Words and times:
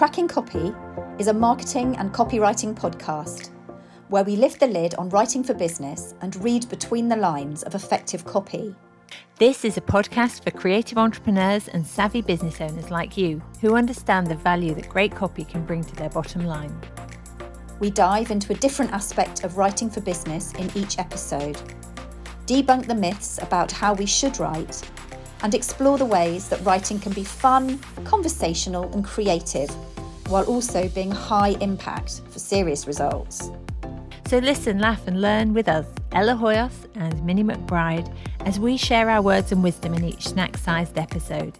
Cracking 0.00 0.28
Copy 0.28 0.74
is 1.18 1.26
a 1.26 1.34
marketing 1.34 1.94
and 1.98 2.10
copywriting 2.10 2.74
podcast 2.74 3.50
where 4.08 4.24
we 4.24 4.34
lift 4.34 4.58
the 4.58 4.66
lid 4.66 4.94
on 4.94 5.10
writing 5.10 5.44
for 5.44 5.52
business 5.52 6.14
and 6.22 6.42
read 6.42 6.66
between 6.70 7.06
the 7.06 7.16
lines 7.16 7.62
of 7.64 7.74
effective 7.74 8.24
copy. 8.24 8.74
This 9.36 9.62
is 9.62 9.76
a 9.76 9.82
podcast 9.82 10.42
for 10.42 10.52
creative 10.52 10.96
entrepreneurs 10.96 11.68
and 11.68 11.86
savvy 11.86 12.22
business 12.22 12.62
owners 12.62 12.90
like 12.90 13.18
you 13.18 13.42
who 13.60 13.76
understand 13.76 14.26
the 14.26 14.36
value 14.36 14.72
that 14.72 14.88
great 14.88 15.14
copy 15.14 15.44
can 15.44 15.66
bring 15.66 15.84
to 15.84 15.96
their 15.96 16.08
bottom 16.08 16.46
line. 16.46 16.80
We 17.78 17.90
dive 17.90 18.30
into 18.30 18.54
a 18.54 18.56
different 18.56 18.92
aspect 18.92 19.44
of 19.44 19.58
writing 19.58 19.90
for 19.90 20.00
business 20.00 20.54
in 20.54 20.70
each 20.74 20.98
episode, 20.98 21.58
debunk 22.46 22.86
the 22.86 22.94
myths 22.94 23.36
about 23.42 23.70
how 23.70 23.92
we 23.92 24.06
should 24.06 24.40
write, 24.40 24.80
and 25.42 25.54
explore 25.54 25.98
the 25.98 26.04
ways 26.04 26.48
that 26.48 26.64
writing 26.64 26.98
can 26.98 27.12
be 27.12 27.24
fun, 27.24 27.78
conversational, 28.04 28.92
and 28.92 29.04
creative, 29.04 29.70
while 30.28 30.44
also 30.44 30.88
being 30.88 31.10
high 31.10 31.56
impact 31.60 32.22
for 32.30 32.38
serious 32.38 32.86
results. 32.86 33.50
So 34.26 34.38
listen, 34.38 34.78
laugh, 34.78 35.06
and 35.08 35.20
learn 35.20 35.54
with 35.54 35.68
us, 35.68 35.86
Ella 36.12 36.34
Hoyos 36.34 36.86
and 36.94 37.24
Minnie 37.24 37.42
McBride, 37.42 38.14
as 38.46 38.60
we 38.60 38.76
share 38.76 39.10
our 39.10 39.22
words 39.22 39.50
and 39.50 39.62
wisdom 39.62 39.94
in 39.94 40.04
each 40.04 40.28
snack 40.28 40.56
sized 40.56 40.98
episode. 40.98 41.58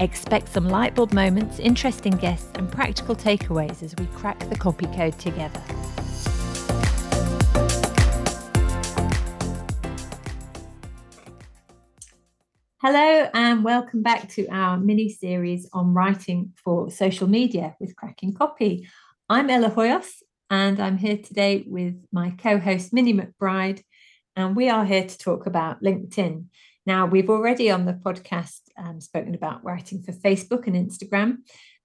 Expect 0.00 0.48
some 0.48 0.66
lightbulb 0.66 1.12
moments, 1.12 1.60
interesting 1.60 2.14
guests, 2.14 2.50
and 2.56 2.70
practical 2.70 3.14
takeaways 3.14 3.82
as 3.82 3.94
we 3.98 4.06
crack 4.06 4.38
the 4.48 4.56
copy 4.56 4.86
code 4.86 5.16
together. 5.18 5.62
Hello, 12.84 13.30
and 13.32 13.62
welcome 13.62 14.02
back 14.02 14.28
to 14.30 14.48
our 14.48 14.76
mini 14.76 15.08
series 15.08 15.68
on 15.72 15.94
writing 15.94 16.52
for 16.64 16.90
social 16.90 17.28
media 17.28 17.76
with 17.78 17.94
Cracking 17.94 18.34
Copy. 18.34 18.88
I'm 19.28 19.48
Ella 19.50 19.70
Hoyos, 19.70 20.08
and 20.50 20.80
I'm 20.80 20.98
here 20.98 21.16
today 21.16 21.62
with 21.64 21.94
my 22.10 22.30
co 22.30 22.58
host, 22.58 22.92
Minnie 22.92 23.14
McBride, 23.14 23.84
and 24.34 24.56
we 24.56 24.68
are 24.68 24.84
here 24.84 25.06
to 25.06 25.16
talk 25.16 25.46
about 25.46 25.80
LinkedIn. 25.80 26.46
Now, 26.84 27.06
we've 27.06 27.30
already 27.30 27.70
on 27.70 27.84
the 27.84 27.92
podcast 27.92 28.62
um, 28.76 29.00
spoken 29.00 29.36
about 29.36 29.62
writing 29.62 30.02
for 30.02 30.10
Facebook 30.10 30.66
and 30.66 30.74
Instagram, 30.74 31.36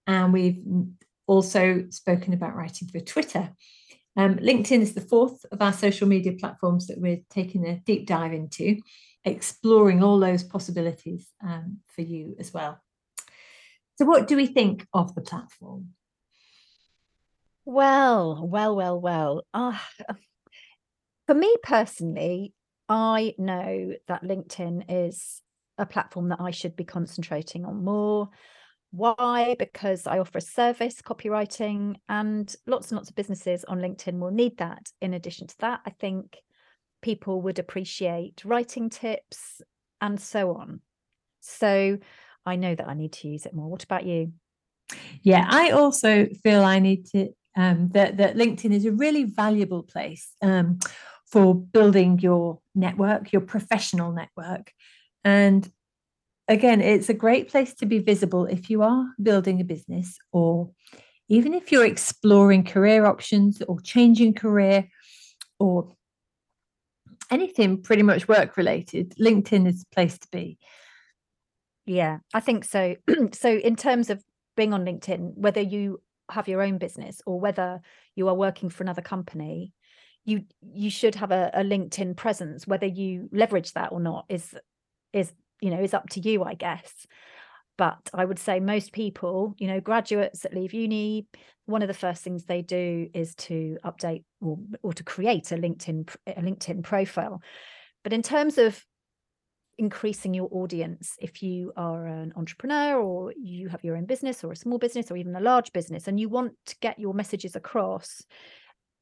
and 0.07 0.33
we've 0.33 0.63
also 1.27 1.85
spoken 1.91 2.33
about 2.33 2.55
writing 2.55 2.87
for 2.87 3.01
Twitter. 3.01 3.51
Um, 4.15 4.37
LinkedIn 4.37 4.81
is 4.81 4.95
the 4.95 5.01
fourth 5.01 5.45
of 5.51 5.61
our 5.61 5.73
social 5.73 6.07
media 6.07 6.31
platforms 6.31 6.87
that 6.87 6.99
we're 6.99 7.21
taking 7.29 7.67
a 7.67 7.75
deep 7.85 8.07
dive 8.07 8.33
into, 8.33 8.77
exploring 9.27 10.03
all 10.03 10.19
those 10.19 10.43
possibilities 10.43 11.27
um, 11.43 11.79
for 11.87 12.01
you 12.01 12.35
as 12.39 12.53
well. 12.53 12.79
So, 13.97 14.05
what 14.05 14.27
do 14.27 14.35
we 14.35 14.47
think 14.47 14.87
of 14.93 15.15
the 15.15 15.21
platform? 15.21 15.89
Well, 17.65 18.47
well, 18.47 18.75
well, 18.75 18.99
well. 18.99 19.43
Uh, 19.53 19.77
for 21.25 21.33
me 21.33 21.55
personally, 21.63 22.53
I 22.87 23.35
know 23.37 23.93
that 24.07 24.23
LinkedIn 24.23 24.85
is 24.87 25.41
a 25.77 25.85
platform 25.85 26.29
that 26.29 26.39
I 26.39 26.51
should 26.51 26.75
be 26.75 26.85
concentrating 26.85 27.65
on 27.65 27.83
more. 27.83 28.29
Why? 28.91 29.55
Because 29.59 30.07
I 30.07 30.19
offer 30.19 30.37
a 30.37 30.41
service, 30.41 31.01
copywriting, 31.01 31.95
and 32.07 32.55
lots 32.65 32.89
and 32.89 32.97
lots 32.97 33.09
of 33.09 33.15
businesses 33.15 33.65
on 33.65 33.79
LinkedIn 33.79 34.19
will 34.19 34.31
need 34.31 34.57
that. 34.57 34.89
In 35.01 35.13
addition 35.13 35.47
to 35.47 35.57
that, 35.59 35.81
I 35.85 35.89
think 35.89 36.37
people 37.01 37.41
would 37.41 37.59
appreciate 37.59 38.43
writing 38.45 38.89
tips 38.89 39.61
and 40.01 40.19
so 40.19 40.55
on. 40.55 40.81
So 41.41 41.97
I 42.45 42.55
know 42.55 42.75
that 42.75 42.87
I 42.87 42.93
need 42.93 43.13
to 43.13 43.27
use 43.27 43.45
it 43.45 43.53
more. 43.53 43.69
What 43.69 43.83
about 43.83 44.05
you? 44.05 44.33
Yeah, 45.21 45.45
I 45.47 45.71
also 45.71 46.27
feel 46.43 46.63
I 46.63 46.79
need 46.79 47.05
to 47.07 47.29
um, 47.55 47.89
that 47.89 48.17
that 48.17 48.35
LinkedIn 48.35 48.71
is 48.71 48.85
a 48.85 48.91
really 48.91 49.23
valuable 49.23 49.83
place 49.83 50.29
um, 50.41 50.79
for 51.25 51.55
building 51.55 52.19
your 52.19 52.59
network, 52.75 53.33
your 53.33 53.41
professional 53.41 54.11
network. 54.11 54.71
And 55.23 55.69
again, 56.47 56.81
it's 56.81 57.09
a 57.09 57.13
great 57.13 57.49
place 57.49 57.73
to 57.75 57.85
be 57.85 57.99
visible 57.99 58.45
if 58.45 58.69
you 58.69 58.83
are 58.83 59.07
building 59.21 59.59
a 59.59 59.65
business 59.65 60.17
or 60.31 60.71
even 61.27 61.53
if 61.53 61.71
you're 61.71 61.85
exploring 61.85 62.63
career 62.63 63.05
options 63.05 63.61
or 63.67 63.81
changing 63.81 64.33
career 64.33 64.87
or 65.59 65.96
anything 67.29 67.81
pretty 67.81 68.03
much 68.03 68.27
work 68.27 68.57
related, 68.57 69.13
LinkedIn 69.19 69.67
is 69.67 69.81
the 69.81 69.95
place 69.95 70.17
to 70.19 70.27
be. 70.31 70.57
Yeah, 71.85 72.19
I 72.33 72.39
think 72.39 72.65
so. 72.65 72.95
so, 73.33 73.49
in 73.49 73.75
terms 73.75 74.09
of 74.09 74.23
being 74.55 74.73
on 74.73 74.85
LinkedIn, 74.85 75.35
whether 75.35 75.61
you 75.61 76.01
have 76.29 76.47
your 76.47 76.61
own 76.61 76.77
business 76.77 77.21
or 77.25 77.39
whether 77.39 77.79
you 78.15 78.27
are 78.27 78.35
working 78.35 78.69
for 78.69 78.83
another 78.83 79.01
company, 79.01 79.73
you 80.27 80.43
you 80.61 80.89
should 80.91 81.15
have 81.15 81.31
a, 81.31 81.49
a 81.53 81.63
linkedin 81.63 82.15
presence 82.15 82.67
whether 82.67 82.85
you 82.85 83.29
leverage 83.31 83.73
that 83.73 83.91
or 83.91 83.99
not 83.99 84.25
is 84.29 84.53
is 85.13 85.31
you 85.61 85.71
know 85.71 85.81
is 85.81 85.93
up 85.93 86.07
to 86.09 86.19
you 86.19 86.43
i 86.43 86.53
guess 86.53 87.07
but 87.77 88.09
i 88.13 88.25
would 88.25 88.39
say 88.39 88.59
most 88.59 88.91
people 88.91 89.53
you 89.57 89.67
know 89.67 89.79
graduates 89.79 90.41
that 90.41 90.53
leave 90.53 90.73
uni 90.73 91.27
one 91.67 91.81
of 91.81 91.89
the 91.89 91.93
first 91.93 92.23
things 92.23 92.45
they 92.45 92.61
do 92.61 93.09
is 93.13 93.35
to 93.35 93.77
update 93.85 94.23
or, 94.41 94.57
or 94.81 94.93
to 94.93 95.03
create 95.03 95.51
a 95.51 95.55
linkedin 95.55 96.09
a 96.25 96.41
linkedin 96.41 96.81
profile. 96.81 97.41
But 98.03 98.13
in 98.13 98.23
terms 98.23 98.57
of 98.57 98.83
increasing 99.77 100.33
your 100.33 100.49
audience 100.51 101.15
if 101.19 101.43
you 101.43 101.71
are 101.77 102.07
an 102.07 102.33
entrepreneur 102.35 102.99
or 102.99 103.31
you 103.37 103.67
have 103.69 103.83
your 103.83 103.95
own 103.95 104.05
business 104.05 104.43
or 104.43 104.51
a 104.51 104.55
small 104.55 104.79
business 104.79 105.11
or 105.11 105.17
even 105.17 105.35
a 105.35 105.39
large 105.39 105.71
business 105.71 106.07
and 106.07 106.19
you 106.19 106.29
want 106.29 106.53
to 106.65 106.75
get 106.81 106.97
your 106.97 107.13
messages 107.13 107.55
across 107.55 108.23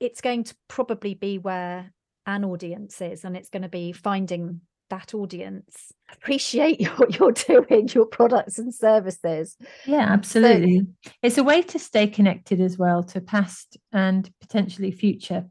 it's 0.02 0.19
going 0.19 0.44
to 0.44 0.53
probably 0.68 1.13
be 1.13 1.38
where 1.38 1.94
an 2.25 2.44
audience 2.44 3.00
is 3.00 3.24
and 3.24 3.38
it's 3.38 3.47
going 3.47 3.63
to 3.63 3.69
be 3.69 3.94
finding 3.94 4.59
that 4.90 5.13
audience 5.13 5.91
appreciate 6.12 6.85
what 6.97 7.18
you're 7.18 7.31
doing 7.31 7.90
your 7.94 8.06
products 8.06 8.59
and 8.59 8.73
services. 8.73 9.57
Yeah 9.85 10.07
absolutely. 10.09 10.79
So, 11.03 11.12
it's 11.22 11.38
a 11.38 11.44
way 11.44 11.62
to 11.63 11.79
stay 11.79 12.07
connected 12.07 12.62
as 12.62 12.78
well 12.78 13.03
to 13.03 13.22
past 13.22 13.78
and 13.91 14.29
potentially 14.40 14.91
future 14.91 15.45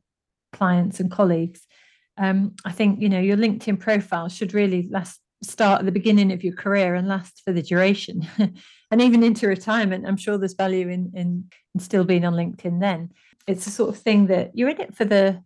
clients 0.53 1.01
and 1.01 1.11
colleagues. 1.11 1.67
Um, 2.17 2.55
i 2.65 2.71
think 2.71 3.01
you 3.01 3.09
know 3.09 3.19
your 3.19 3.37
linkedin 3.37 3.79
profile 3.79 4.29
should 4.29 4.55
really 4.55 4.89
last 4.89 5.21
start 5.43 5.81
at 5.81 5.85
the 5.85 5.93
beginning 5.93 6.33
of 6.33 6.45
your 6.45 6.55
career 6.55 6.95
and 6.95 7.09
last 7.09 7.43
for 7.45 7.53
the 7.53 7.63
duration. 7.63 8.27
And 8.91 9.03
even 9.03 9.25
into 9.25 9.49
retirement 9.49 10.07
i'm 10.07 10.17
sure 10.17 10.39
there's 10.39 10.55
value 10.55 10.89
in, 10.89 11.11
in, 11.15 11.51
in 11.75 11.81
still 11.81 12.05
being 12.05 12.25
on 12.25 12.35
linkedin 12.35 12.81
then. 12.81 13.11
It's 13.49 13.65
the 13.65 13.73
sort 13.73 13.91
of 13.91 13.99
thing 13.99 14.29
that 14.29 14.53
you're 14.55 14.69
in 14.69 14.81
it 14.81 14.95
for 14.95 15.05
the 15.05 15.43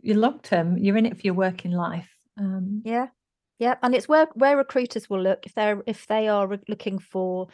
your 0.00 0.16
long 0.16 0.40
term 0.40 0.78
you're 0.78 0.96
in 0.96 1.06
it 1.06 1.16
for 1.16 1.22
your 1.22 1.34
working 1.34 1.70
life. 1.70 2.08
Um, 2.36 2.82
yeah 2.84 3.08
yeah 3.58 3.74
and 3.82 3.94
it's 3.94 4.08
where 4.08 4.28
where 4.34 4.56
recruiters 4.56 5.08
will 5.10 5.22
look 5.22 5.44
if 5.44 5.54
they're 5.54 5.82
if 5.86 6.06
they 6.06 6.28
are 6.28 6.58
looking 6.68 6.98
for 6.98 7.48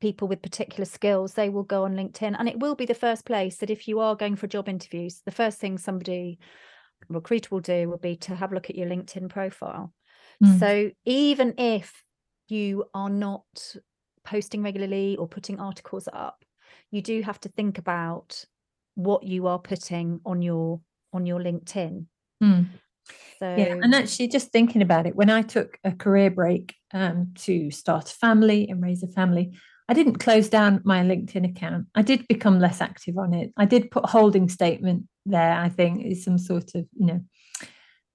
people 0.00 0.28
with 0.28 0.42
particular 0.42 0.84
skills 0.84 1.34
they 1.34 1.48
will 1.48 1.62
go 1.62 1.84
on 1.84 1.94
linkedin 1.94 2.36
and 2.38 2.48
it 2.48 2.58
will 2.58 2.74
be 2.74 2.86
the 2.86 2.94
first 2.94 3.24
place 3.24 3.56
that 3.58 3.70
if 3.70 3.86
you 3.88 4.00
are 4.00 4.16
going 4.16 4.36
for 4.36 4.46
job 4.46 4.68
interviews 4.68 5.22
the 5.24 5.32
first 5.32 5.58
thing 5.58 5.78
somebody 5.78 6.38
recruiter 7.08 7.48
will 7.50 7.60
do 7.60 7.88
will 7.88 7.98
be 7.98 8.16
to 8.16 8.34
have 8.34 8.52
a 8.52 8.54
look 8.54 8.70
at 8.70 8.76
your 8.76 8.88
linkedin 8.88 9.28
profile 9.28 9.92
mm. 10.42 10.58
so 10.58 10.90
even 11.04 11.54
if 11.58 12.02
you 12.48 12.84
are 12.94 13.10
not 13.10 13.44
posting 14.24 14.62
regularly 14.62 15.16
or 15.16 15.28
putting 15.28 15.60
articles 15.60 16.08
up 16.12 16.44
you 16.90 17.02
do 17.02 17.22
have 17.22 17.38
to 17.40 17.48
think 17.50 17.78
about 17.78 18.44
what 18.94 19.22
you 19.22 19.46
are 19.46 19.58
putting 19.58 20.20
on 20.24 20.42
your 20.42 20.80
on 21.12 21.26
your 21.26 21.40
linkedin 21.40 22.06
mm. 22.42 22.66
So 23.38 23.54
yeah 23.56 23.76
and 23.82 23.94
actually 23.94 24.28
just 24.28 24.50
thinking 24.50 24.82
about 24.82 25.06
it 25.06 25.16
when 25.16 25.30
i 25.30 25.42
took 25.42 25.78
a 25.84 25.92
career 25.92 26.30
break 26.30 26.74
um, 26.92 27.32
to 27.34 27.70
start 27.70 28.08
a 28.08 28.14
family 28.14 28.68
and 28.68 28.82
raise 28.82 29.02
a 29.02 29.08
family 29.08 29.52
i 29.88 29.94
didn't 29.94 30.18
close 30.18 30.48
down 30.48 30.80
my 30.84 31.02
linkedin 31.02 31.48
account. 31.48 31.86
I 31.94 32.02
did 32.02 32.26
become 32.28 32.58
less 32.58 32.80
active 32.80 33.18
on 33.18 33.34
it. 33.34 33.52
I 33.56 33.64
did 33.64 33.90
put 33.90 34.04
a 34.04 34.08
holding 34.08 34.48
statement 34.48 35.08
there 35.26 35.54
i 35.54 35.68
think 35.68 36.04
is 36.04 36.24
some 36.24 36.38
sort 36.38 36.74
of 36.74 36.86
you 36.98 37.06
know 37.06 37.20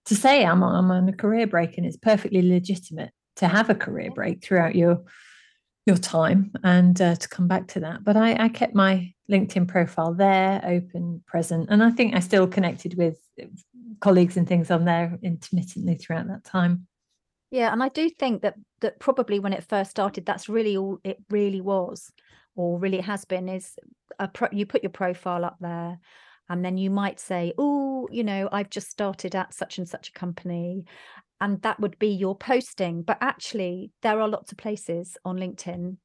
to 0.05 0.15
say 0.15 0.45
i'm, 0.45 0.63
I'm 0.63 0.91
on 0.91 1.09
a 1.09 1.13
career 1.13 1.47
break 1.47 1.77
and 1.77 1.85
it's 1.85 1.97
perfectly 1.97 2.41
legitimate 2.41 3.11
to 3.37 3.47
have 3.47 3.69
a 3.69 3.75
career 3.75 4.11
break 4.11 4.43
throughout 4.43 4.75
your 4.75 5.03
your 5.89 5.97
time 5.97 6.51
and 6.63 7.01
uh, 7.01 7.15
to 7.15 7.27
come 7.27 7.47
back 7.47 7.67
to 7.69 7.79
that. 7.79 8.03
But 8.03 8.15
I, 8.15 8.45
I, 8.45 8.49
kept 8.49 8.75
my 8.75 9.11
LinkedIn 9.29 9.67
profile 9.67 10.13
there, 10.13 10.61
open, 10.63 11.23
present, 11.25 11.67
and 11.69 11.83
I 11.83 11.89
think 11.89 12.15
I 12.15 12.19
still 12.19 12.47
connected 12.47 12.95
with 12.95 13.17
colleagues 13.99 14.37
and 14.37 14.47
things 14.47 14.69
on 14.69 14.85
there 14.85 15.17
intermittently 15.23 15.95
throughout 15.95 16.27
that 16.27 16.43
time. 16.43 16.87
Yeah, 17.49 17.73
and 17.73 17.81
I 17.81 17.89
do 17.89 18.07
think 18.11 18.43
that 18.43 18.53
that 18.81 18.99
probably 18.99 19.39
when 19.39 19.53
it 19.53 19.63
first 19.63 19.89
started, 19.89 20.25
that's 20.25 20.47
really 20.47 20.77
all 20.77 20.99
it 21.03 21.17
really 21.31 21.61
was, 21.61 22.11
or 22.55 22.77
really 22.77 23.01
has 23.01 23.25
been, 23.25 23.49
is 23.49 23.73
pro- 24.33 24.49
you 24.51 24.67
put 24.67 24.83
your 24.83 24.91
profile 24.91 25.43
up 25.43 25.57
there, 25.59 25.99
and 26.47 26.63
then 26.63 26.77
you 26.77 26.91
might 26.91 27.19
say, 27.19 27.53
"Oh, 27.57 28.07
you 28.11 28.23
know, 28.23 28.49
I've 28.51 28.69
just 28.69 28.91
started 28.91 29.33
at 29.33 29.55
such 29.55 29.79
and 29.79 29.89
such 29.89 30.09
a 30.09 30.19
company," 30.19 30.85
and 31.41 31.61
that 31.61 31.79
would 31.79 31.97
be 31.99 32.09
your 32.09 32.35
posting 32.35 33.01
but 33.01 33.17
actually 33.21 33.91
there 34.01 34.19
are 34.19 34.27
lots 34.27 34.51
of 34.51 34.57
places 34.57 35.17
on 35.25 35.37
linkedin 35.37 35.97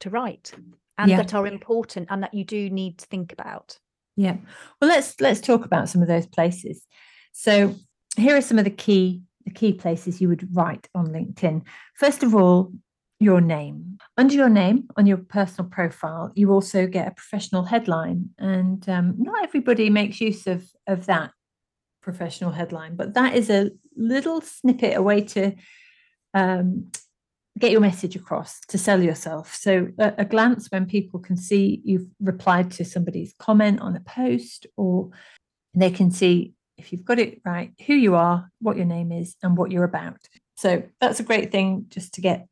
to 0.00 0.10
write 0.10 0.52
and 0.98 1.10
Yeah. 1.10 1.18
that 1.18 1.34
are 1.34 1.46
important 1.46 2.08
and 2.10 2.22
that 2.22 2.34
you 2.34 2.44
do 2.44 2.70
need 2.70 2.98
to 2.98 3.06
think 3.06 3.32
about. 3.32 3.78
Yeah. 4.16 4.36
Well, 4.80 4.88
let's 4.88 5.20
let's 5.20 5.40
talk 5.40 5.64
about 5.64 5.88
some 5.88 6.02
of 6.02 6.08
those 6.08 6.26
places. 6.26 6.86
So 7.32 7.74
here 8.16 8.36
are 8.36 8.40
some 8.42 8.58
of 8.58 8.64
the 8.64 8.70
key 8.70 9.22
the 9.44 9.50
key 9.52 9.72
places 9.72 10.20
you 10.20 10.28
would 10.28 10.48
write 10.56 10.88
on 10.94 11.08
LinkedIn. 11.08 11.62
First 11.94 12.22
of 12.22 12.34
all, 12.34 12.72
your 13.20 13.40
name. 13.40 13.98
Under 14.16 14.34
your 14.34 14.48
name 14.48 14.88
on 14.96 15.06
your 15.06 15.18
personal 15.18 15.70
profile, 15.70 16.32
you 16.34 16.50
also 16.50 16.86
get 16.86 17.08
a 17.08 17.12
professional 17.12 17.62
headline, 17.64 18.30
and 18.38 18.86
um, 18.88 19.14
not 19.18 19.44
everybody 19.44 19.90
makes 19.90 20.20
use 20.20 20.46
of 20.46 20.64
of 20.86 21.06
that 21.06 21.30
professional 22.06 22.52
headline, 22.52 22.94
but 22.94 23.14
that 23.14 23.34
is 23.34 23.50
a 23.50 23.72
little 23.96 24.40
snippet, 24.40 24.96
a 24.96 25.02
way 25.02 25.22
to 25.22 25.52
um, 26.34 26.92
get 27.58 27.72
your 27.72 27.80
message 27.80 28.14
across 28.14 28.60
to 28.68 28.78
sell 28.78 29.02
yourself. 29.02 29.52
So 29.56 29.88
a, 29.98 30.14
a, 30.18 30.24
glance 30.24 30.70
when 30.70 30.86
people 30.86 31.18
can 31.18 31.36
see 31.36 31.80
you've 31.84 32.06
replied 32.20 32.70
to 32.72 32.84
somebody's 32.84 33.34
comment 33.40 33.80
on 33.80 33.96
a 33.96 34.00
post, 34.00 34.68
or 34.76 35.10
they 35.74 35.90
can 35.90 36.12
see 36.12 36.54
if 36.78 36.92
you've 36.92 37.04
got 37.04 37.18
it 37.18 37.40
right, 37.44 37.72
who 37.88 37.94
you 37.94 38.14
are, 38.14 38.52
what 38.60 38.76
your 38.76 38.86
name 38.86 39.10
is, 39.10 39.34
and 39.42 39.56
what 39.56 39.72
you're 39.72 39.82
about. 39.82 40.20
So 40.56 40.84
that's 41.00 41.18
a 41.18 41.24
great 41.24 41.50
thing 41.50 41.86
just 41.88 42.14
to 42.14 42.20
get 42.20 42.46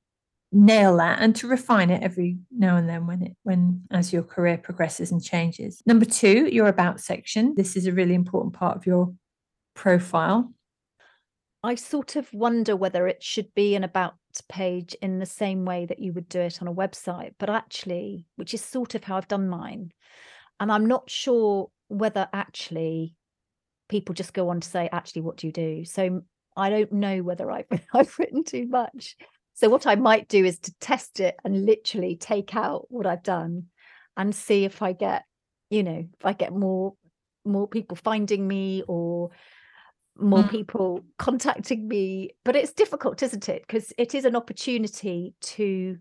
nail 0.50 0.96
that 0.96 1.20
and 1.20 1.36
to 1.36 1.46
refine 1.46 1.90
it 1.90 2.02
every 2.02 2.38
now 2.50 2.76
and 2.76 2.88
then 2.88 3.06
when 3.06 3.22
it 3.22 3.36
when 3.42 3.82
as 3.90 4.12
your 4.12 4.24
career 4.24 4.58
progresses 4.58 5.12
and 5.12 5.22
changes. 5.22 5.80
Number 5.86 6.04
two, 6.04 6.48
your 6.50 6.66
about 6.66 7.00
section. 7.00 7.54
This 7.56 7.76
is 7.76 7.86
a 7.86 7.92
really 7.92 8.14
important 8.14 8.54
part 8.54 8.76
of 8.76 8.84
your 8.84 9.14
profile. 9.74 10.52
I 11.62 11.76
sort 11.76 12.16
of 12.16 12.32
wonder 12.32 12.76
whether 12.76 13.06
it 13.06 13.22
should 13.22 13.54
be 13.54 13.74
an 13.74 13.84
about 13.84 14.14
page 14.48 14.94
in 15.00 15.18
the 15.18 15.26
same 15.26 15.64
way 15.64 15.86
that 15.86 16.00
you 16.00 16.12
would 16.12 16.28
do 16.28 16.40
it 16.40 16.60
on 16.60 16.68
a 16.68 16.74
website, 16.74 17.34
but 17.38 17.50
actually, 17.50 18.26
which 18.36 18.54
is 18.54 18.62
sort 18.62 18.94
of 18.94 19.04
how 19.04 19.16
I've 19.16 19.28
done 19.28 19.48
mine. 19.48 19.92
And 20.58 20.72
I'm 20.72 20.86
not 20.86 21.08
sure 21.08 21.70
whether 21.88 22.28
actually 22.32 23.14
people 23.88 24.14
just 24.14 24.32
go 24.32 24.48
on 24.48 24.60
to 24.60 24.68
say, 24.68 24.88
actually, 24.90 25.22
what 25.22 25.36
do 25.36 25.46
you 25.46 25.52
do? 25.52 25.84
So 25.84 26.22
I 26.56 26.70
don't 26.70 26.92
know 26.92 27.22
whether 27.22 27.50
I've, 27.50 27.66
I've 27.94 28.18
written 28.18 28.44
too 28.44 28.66
much. 28.66 29.16
So 29.54 29.68
what 29.68 29.86
I 29.86 29.94
might 29.94 30.28
do 30.28 30.44
is 30.44 30.58
to 30.60 30.74
test 30.80 31.20
it 31.20 31.36
and 31.44 31.64
literally 31.64 32.16
take 32.16 32.56
out 32.56 32.86
what 32.90 33.06
I've 33.06 33.22
done 33.22 33.66
and 34.16 34.34
see 34.34 34.64
if 34.64 34.82
I 34.82 34.92
get, 34.92 35.24
you 35.70 35.82
know, 35.82 36.08
if 36.12 36.26
I 36.26 36.32
get 36.32 36.52
more 36.52 36.94
more 37.46 37.68
people 37.68 37.94
finding 37.94 38.48
me 38.48 38.82
or 38.88 39.30
more 40.19 40.44
Mm. 40.44 40.50
people 40.50 41.00
contacting 41.19 41.88
me 41.88 42.31
but 42.44 42.55
it's 42.55 42.72
difficult 42.72 43.22
isn't 43.22 43.49
it 43.49 43.62
because 43.66 43.93
it 43.99 44.14
is 44.14 44.25
an 44.25 44.37
opportunity 44.37 45.34
to 45.40 45.99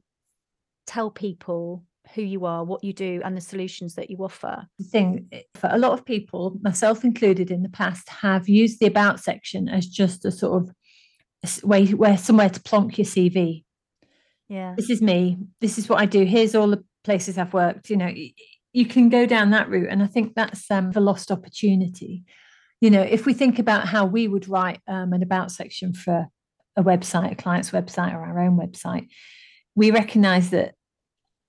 tell 0.85 1.09
people 1.09 1.83
who 2.13 2.21
you 2.21 2.45
are 2.45 2.63
what 2.63 2.83
you 2.83 2.93
do 2.93 3.21
and 3.23 3.35
the 3.35 3.41
solutions 3.41 3.95
that 3.95 4.09
you 4.11 4.17
offer 4.17 4.67
The 4.77 4.85
thing 4.85 5.27
eh, 5.31 5.41
for 5.55 5.69
a 5.71 5.77
lot 5.77 5.93
of 5.93 6.05
people, 6.05 6.57
myself 6.61 7.03
included 7.03 7.49
in 7.49 7.63
the 7.63 7.69
past, 7.69 8.07
have 8.09 8.47
used 8.49 8.79
the 8.79 8.85
about 8.87 9.19
section 9.19 9.67
as 9.69 9.87
just 9.87 10.25
a 10.25 10.31
sort 10.31 10.61
of 10.61 11.63
way 11.63 11.87
where 11.87 12.17
somewhere 12.17 12.49
to 12.49 12.61
plonk 12.61 12.97
your 12.97 13.05
CV. 13.05 13.63
yeah 14.49 14.75
This 14.75 14.89
is 14.89 15.01
me. 15.01 15.37
This 15.61 15.77
is 15.77 15.87
what 15.89 15.99
I 15.99 16.05
do. 16.05 16.23
Here's 16.25 16.55
all 16.55 16.67
the 16.69 16.83
places 17.03 17.37
I've 17.37 17.53
worked. 17.53 17.89
You 17.89 17.97
know, 17.97 18.13
you 18.73 18.85
can 18.85 19.09
go 19.09 19.25
down 19.25 19.51
that 19.51 19.69
route, 19.69 19.89
and 19.89 20.03
I 20.03 20.07
think 20.07 20.35
that's 20.35 20.69
um, 20.69 20.91
a 20.95 20.99
lost 20.99 21.31
opportunity. 21.31 22.23
You 22.83 22.91
know, 22.91 23.01
if 23.01 23.25
we 23.25 23.33
think 23.33 23.59
about 23.59 23.87
how 23.87 24.05
we 24.05 24.27
would 24.27 24.49
write 24.49 24.81
um, 24.89 25.13
an 25.13 25.23
about 25.23 25.53
section 25.53 25.93
for 25.93 26.27
a 26.75 26.83
website, 26.83 27.31
a 27.31 27.35
client's 27.35 27.71
website, 27.71 28.13
or 28.13 28.25
our 28.25 28.39
own 28.39 28.57
website, 28.57 29.07
we 29.73 29.89
recognise 29.89 30.49
that 30.49 30.75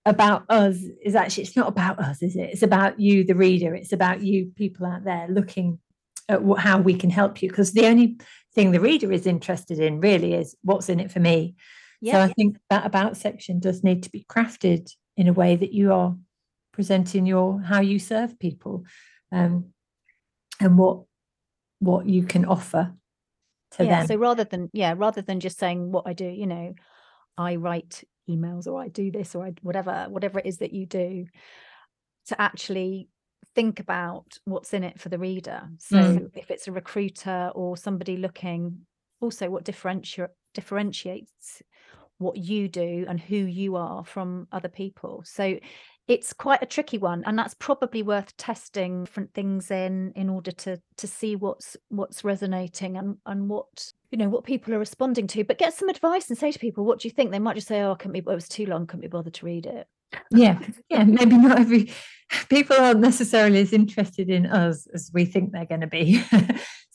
about 0.06 0.44
us 0.48 0.76
is 1.04 1.16
actually 1.16 1.42
it's 1.42 1.56
not 1.56 1.66
about 1.66 1.98
us 1.98 2.22
is 2.22 2.36
it? 2.36 2.50
It's 2.52 2.62
about 2.62 3.00
you 3.00 3.24
the 3.24 3.34
reader. 3.34 3.74
It's 3.74 3.92
about 3.92 4.22
you 4.22 4.52
people 4.54 4.86
out 4.86 5.02
there 5.02 5.26
looking 5.28 5.80
at 6.28 6.44
what, 6.44 6.60
how 6.60 6.78
we 6.78 6.94
can 6.94 7.10
help 7.10 7.42
you. 7.42 7.48
Because 7.48 7.72
the 7.72 7.86
only 7.86 8.16
thing 8.54 8.70
the 8.70 8.78
reader 8.78 9.10
is 9.10 9.26
interested 9.26 9.80
in 9.80 10.00
really 10.00 10.34
is 10.34 10.54
what's 10.62 10.88
in 10.88 11.00
it 11.00 11.10
for 11.10 11.18
me. 11.18 11.56
Yeah, 12.00 12.12
so 12.12 12.18
i 12.18 12.26
yeah. 12.26 12.32
think 12.34 12.58
that 12.70 12.86
about 12.86 13.16
section 13.16 13.58
does 13.58 13.82
need 13.82 14.04
to 14.04 14.10
be 14.12 14.24
crafted 14.30 14.88
in 15.16 15.26
a 15.26 15.32
way 15.32 15.56
that 15.56 15.72
you 15.72 15.92
are 15.92 16.16
presenting 16.72 17.26
your 17.26 17.60
how 17.60 17.80
you 17.80 17.98
serve 17.98 18.38
people 18.38 18.84
um, 19.32 19.70
and 20.60 20.78
what 20.78 21.02
what 21.84 22.06
you 22.06 22.24
can 22.24 22.44
offer 22.44 22.92
to 23.72 23.84
yeah 23.84 23.98
them. 24.00 24.06
so 24.06 24.16
rather 24.16 24.44
than 24.44 24.70
yeah 24.72 24.94
rather 24.96 25.22
than 25.22 25.40
just 25.40 25.58
saying 25.58 25.90
what 25.92 26.06
i 26.06 26.12
do 26.12 26.26
you 26.26 26.46
know 26.46 26.74
i 27.36 27.56
write 27.56 28.04
emails 28.28 28.66
or 28.66 28.80
i 28.80 28.88
do 28.88 29.10
this 29.10 29.34
or 29.34 29.44
I, 29.46 29.52
whatever 29.62 30.06
whatever 30.08 30.38
it 30.38 30.46
is 30.46 30.58
that 30.58 30.72
you 30.72 30.86
do 30.86 31.26
to 32.26 32.40
actually 32.40 33.08
think 33.54 33.80
about 33.80 34.38
what's 34.44 34.72
in 34.72 34.82
it 34.82 34.98
for 34.98 35.08
the 35.10 35.18
reader. 35.18 35.68
So 35.78 35.98
Mm. 35.98 36.30
if 36.34 36.50
it's 36.50 36.66
a 36.66 36.72
recruiter 36.72 37.52
or 37.54 37.76
somebody 37.76 38.16
looking 38.16 38.86
also 39.20 39.48
what 39.50 39.64
differentiate 39.64 40.30
differentiates 40.54 41.62
what 42.18 42.36
you 42.36 42.68
do 42.68 43.04
and 43.08 43.20
who 43.20 43.36
you 43.36 43.76
are 43.76 44.04
from 44.04 44.46
other 44.52 44.68
people. 44.68 45.22
So 45.26 45.58
it's 46.06 46.32
quite 46.32 46.62
a 46.62 46.66
tricky 46.66 46.98
one 46.98 47.22
and 47.26 47.38
that's 47.38 47.54
probably 47.54 48.02
worth 48.02 48.36
testing 48.36 49.04
different 49.04 49.32
things 49.32 49.70
in 49.70 50.12
in 50.14 50.28
order 50.28 50.50
to 50.50 50.80
to 50.96 51.06
see 51.06 51.34
what's 51.34 51.76
what's 51.88 52.24
resonating 52.24 52.96
and 52.96 53.16
and 53.26 53.48
what 53.48 53.92
you 54.10 54.18
know 54.18 54.28
what 54.28 54.44
people 54.44 54.74
are 54.74 54.78
responding 54.78 55.26
to. 55.26 55.44
But 55.44 55.58
get 55.58 55.74
some 55.74 55.88
advice 55.88 56.28
and 56.28 56.38
say 56.38 56.52
to 56.52 56.58
people 56.58 56.84
what 56.84 57.00
do 57.00 57.08
you 57.08 57.12
think? 57.12 57.30
They 57.30 57.38
might 57.38 57.56
just 57.56 57.68
say 57.68 57.80
oh 57.80 57.92
I 57.92 57.94
couldn't 57.94 58.12
be 58.12 58.18
it 58.18 58.26
was 58.26 58.48
too 58.48 58.66
long 58.66 58.86
couldn't 58.86 59.00
be 59.02 59.08
bothered 59.08 59.34
to 59.34 59.46
read 59.46 59.66
it 59.66 59.88
yeah 60.30 60.58
yeah 60.88 61.04
maybe 61.04 61.36
not 61.36 61.58
every 61.58 61.90
people 62.48 62.76
aren't 62.76 63.00
necessarily 63.00 63.60
as 63.60 63.72
interested 63.72 64.30
in 64.30 64.46
us 64.46 64.86
as 64.94 65.10
we 65.12 65.24
think 65.24 65.52
they're 65.52 65.66
going 65.66 65.80
to 65.82 65.86
be. 65.86 66.22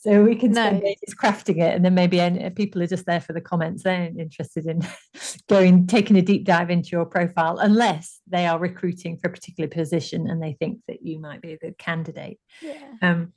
So 0.02 0.24
we 0.24 0.34
can 0.34 0.52
No. 0.52 0.80
ages 0.82 1.14
crafting 1.14 1.58
it 1.58 1.74
and 1.74 1.84
then 1.84 1.92
maybe 1.92 2.18
people 2.56 2.82
are 2.82 2.86
just 2.86 3.04
there 3.04 3.20
for 3.20 3.34
the 3.34 3.40
comments. 3.42 3.82
They 3.82 3.96
aren't 3.96 4.18
interested 4.18 4.64
in 4.64 4.80
going 5.48 5.86
taking 5.88 6.16
a 6.16 6.22
deep 6.22 6.46
dive 6.46 6.70
into 6.70 6.88
your 6.92 7.04
profile 7.04 7.58
unless 7.58 8.18
they 8.26 8.46
are 8.46 8.58
recruiting 8.58 9.18
for 9.18 9.28
a 9.28 9.32
particular 9.32 9.68
position 9.68 10.26
and 10.26 10.42
they 10.42 10.54
think 10.54 10.80
that 10.88 11.04
you 11.04 11.20
might 11.20 11.42
be 11.42 11.52
a 11.52 11.58
good 11.58 11.76
candidate. 11.76 12.38
Yeah. 12.62 12.78
Um 13.02 13.34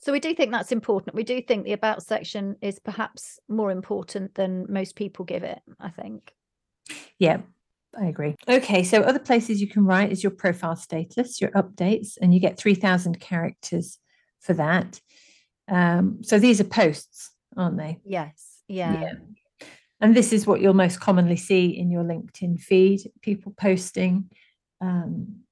so 0.00 0.12
we 0.12 0.20
do 0.20 0.34
think 0.34 0.52
that's 0.52 0.70
important. 0.70 1.16
We 1.16 1.24
do 1.24 1.40
think 1.40 1.64
the 1.64 1.72
about 1.72 2.02
section 2.02 2.56
is 2.60 2.78
perhaps 2.78 3.38
more 3.48 3.70
important 3.70 4.34
than 4.34 4.66
most 4.68 4.96
people 4.96 5.24
give 5.24 5.44
it 5.44 5.60
i 5.80 5.88
think. 5.88 6.34
Yeah, 7.18 7.40
I 7.98 8.06
agree. 8.06 8.34
Okay, 8.48 8.84
so 8.84 9.02
other 9.02 9.18
places 9.18 9.60
you 9.60 9.68
can 9.68 9.84
write 9.84 10.12
is 10.12 10.22
your 10.22 10.30
profile 10.30 10.76
status, 10.76 11.40
your 11.40 11.50
updates, 11.50 12.16
and 12.20 12.32
you 12.32 12.40
get 12.40 12.58
3,000 12.58 13.20
characters 13.20 13.98
for 14.40 14.54
that. 14.54 15.00
Um, 15.68 16.18
so 16.22 16.38
these 16.38 16.60
are 16.60 16.64
posts, 16.64 17.30
aren't 17.56 17.76
they? 17.76 17.98
yes 18.04 18.52
yeah, 18.72 19.00
Yeah. 19.00 19.12
And 20.00 20.16
this 20.16 20.32
is 20.32 20.46
what 20.46 20.60
you'll 20.60 20.74
most 20.74 20.98
commonly 20.98 21.36
see 21.36 21.66
in 21.66 21.90
your 21.90 22.02
LinkedIn 22.02 22.58
feed 22.58 23.02
people 23.20 23.54
posting. 23.56 24.30
Um, 24.80 25.42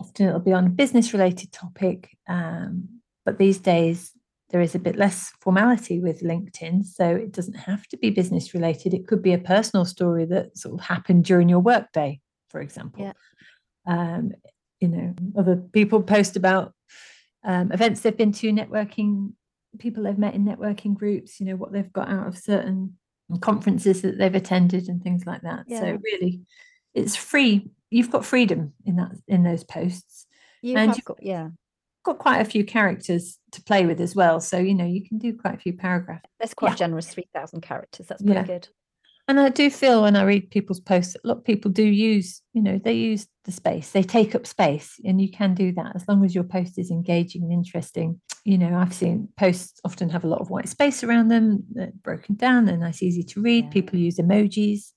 often 0.00 0.26
it'll 0.26 0.40
be 0.40 0.52
on 0.52 0.66
a 0.66 0.70
business 0.70 1.12
related 1.12 1.52
topic, 1.52 2.16
um, 2.28 3.00
but 3.24 3.38
these 3.38 3.58
days 3.58 4.10
there 4.52 4.60
is 4.60 4.74
a 4.74 4.78
bit 4.78 4.96
less 4.96 5.32
formality 5.40 5.98
with 5.98 6.20
LinkedIn. 6.20 6.84
So 6.84 7.08
it 7.08 7.32
doesn't 7.32 7.54
have 7.54 7.88
to 7.88 7.96
be 7.96 8.10
business 8.10 8.52
related. 8.52 8.92
It 8.92 9.06
could 9.06 9.22
be 9.22 9.32
a 9.32 9.38
personal 9.38 9.86
story 9.86 10.26
that 10.26 10.56
sort 10.56 10.78
of 10.78 10.86
happened 10.86 11.24
during 11.24 11.48
your 11.48 11.60
workday, 11.60 12.20
for 12.50 12.60
example. 12.60 13.02
Yeah. 13.04 13.12
Um, 13.86 14.32
you 14.78 14.88
know, 14.88 15.14
other 15.36 15.56
people 15.56 16.02
post 16.02 16.36
about 16.36 16.74
um, 17.44 17.72
events 17.72 18.00
they've 18.02 18.16
been 18.16 18.32
to, 18.32 18.52
networking, 18.52 19.32
people 19.78 20.02
they've 20.02 20.18
met 20.18 20.34
in 20.34 20.44
networking 20.44 20.94
groups, 20.94 21.40
you 21.40 21.46
know, 21.46 21.56
what 21.56 21.72
they've 21.72 21.92
got 21.92 22.08
out 22.08 22.26
of 22.26 22.36
certain 22.36 22.98
conferences 23.40 24.02
that 24.02 24.18
they've 24.18 24.34
attended 24.34 24.88
and 24.88 25.02
things 25.02 25.24
like 25.24 25.40
that. 25.42 25.64
Yeah. 25.66 25.80
So 25.80 25.98
really 26.04 26.42
it's 26.94 27.16
free. 27.16 27.70
You've 27.90 28.10
got 28.10 28.26
freedom 28.26 28.74
in 28.84 28.96
that 28.96 29.12
in 29.26 29.44
those 29.44 29.64
posts. 29.64 30.26
you 30.60 30.76
And 30.76 30.90
have 30.90 31.04
got 31.04 31.22
yeah 31.22 31.48
Got 32.04 32.18
quite 32.18 32.40
a 32.40 32.44
few 32.44 32.64
characters 32.64 33.38
to 33.52 33.62
play 33.62 33.86
with 33.86 34.00
as 34.00 34.16
well. 34.16 34.40
So, 34.40 34.58
you 34.58 34.74
know, 34.74 34.84
you 34.86 35.06
can 35.06 35.18
do 35.18 35.36
quite 35.36 35.54
a 35.54 35.58
few 35.58 35.72
paragraphs. 35.72 36.24
that's 36.40 36.54
quite 36.54 36.70
Yeah. 36.70 36.76
generous 36.76 37.06
3000 37.08 37.60
characters 37.60 38.06
that's 38.08 38.22
pretty 38.22 38.40
Yeah. 38.40 38.46
good 38.46 38.68
And 39.28 39.38
I 39.38 39.50
do 39.50 39.70
feel 39.70 40.02
when 40.02 40.16
I 40.16 40.24
read 40.24 40.50
people's 40.50 40.80
posts, 40.80 41.14
a 41.14 41.28
lot 41.28 41.38
of 41.38 41.44
people 41.44 41.70
do 41.70 41.84
use, 41.84 42.42
you 42.54 42.60
know, 42.60 42.80
they 42.82 42.94
use 42.94 43.28
the 43.44 43.52
space, 43.52 43.92
they 43.92 44.02
take 44.02 44.34
up 44.34 44.48
space, 44.48 44.96
and 45.04 45.20
you 45.22 45.30
can 45.30 45.54
do 45.54 45.70
that 45.74 45.94
as 45.94 46.06
long 46.08 46.24
as 46.24 46.34
your 46.34 46.42
post 46.42 46.76
is 46.76 46.90
engaging 46.90 47.44
and 47.44 47.52
interesting. 47.52 48.20
You 48.44 48.58
know, 48.58 48.74
I've 48.76 48.92
seen 48.92 49.28
posts 49.38 49.80
often 49.84 50.10
have 50.10 50.24
a 50.24 50.26
lot 50.26 50.40
of 50.40 50.50
white 50.50 50.68
space 50.68 51.04
around 51.04 51.28
them, 51.28 51.62
they're 51.70 51.92
broken 52.02 52.34
down, 52.34 52.64
they're 52.64 52.76
nice, 52.76 53.00
easy 53.00 53.22
to 53.22 53.40
read. 53.40 53.66
Yeah. 53.66 53.70
People 53.70 54.00
use 54.00 54.16
emojis. 54.18 54.90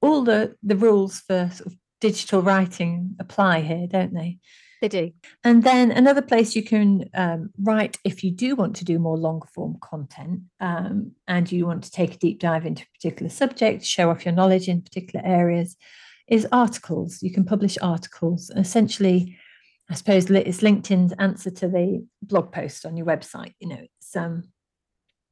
All 0.00 0.22
the 0.22 0.56
the 0.62 0.76
rules 0.76 1.20
for 1.20 1.50
sort 1.52 1.66
of 1.66 1.76
digital 2.00 2.40
writing 2.40 3.16
apply 3.20 3.60
here, 3.60 3.86
don't 3.86 4.14
they? 4.14 4.38
They 4.80 4.88
do 4.88 5.12
And 5.44 5.62
then 5.62 5.90
another 5.90 6.22
place 6.22 6.56
you 6.56 6.62
can 6.62 7.04
um, 7.14 7.50
write 7.58 7.98
if 8.04 8.24
you 8.24 8.30
do 8.30 8.56
want 8.56 8.76
to 8.76 8.84
do 8.84 8.98
more 8.98 9.16
long 9.16 9.42
form 9.54 9.76
content 9.80 10.40
um, 10.60 11.12
and 11.28 11.50
you 11.50 11.66
want 11.66 11.84
to 11.84 11.90
take 11.90 12.14
a 12.14 12.18
deep 12.18 12.40
dive 12.40 12.66
into 12.66 12.82
a 12.82 12.98
particular 12.98 13.30
subject, 13.30 13.84
show 13.84 14.10
off 14.10 14.24
your 14.24 14.34
knowledge 14.34 14.68
in 14.68 14.82
particular 14.82 15.24
areas, 15.26 15.76
is 16.28 16.46
articles. 16.52 17.22
You 17.22 17.32
can 17.32 17.44
publish 17.44 17.76
articles. 17.82 18.50
Essentially, 18.56 19.36
I 19.90 19.94
suppose 19.94 20.30
it's 20.30 20.60
LinkedIn's 20.60 21.12
answer 21.18 21.50
to 21.50 21.68
the 21.68 22.06
blog 22.22 22.52
post 22.52 22.86
on 22.86 22.96
your 22.96 23.06
website. 23.06 23.54
You 23.58 23.68
know, 23.68 23.80
it's 23.82 24.16
um, 24.16 24.44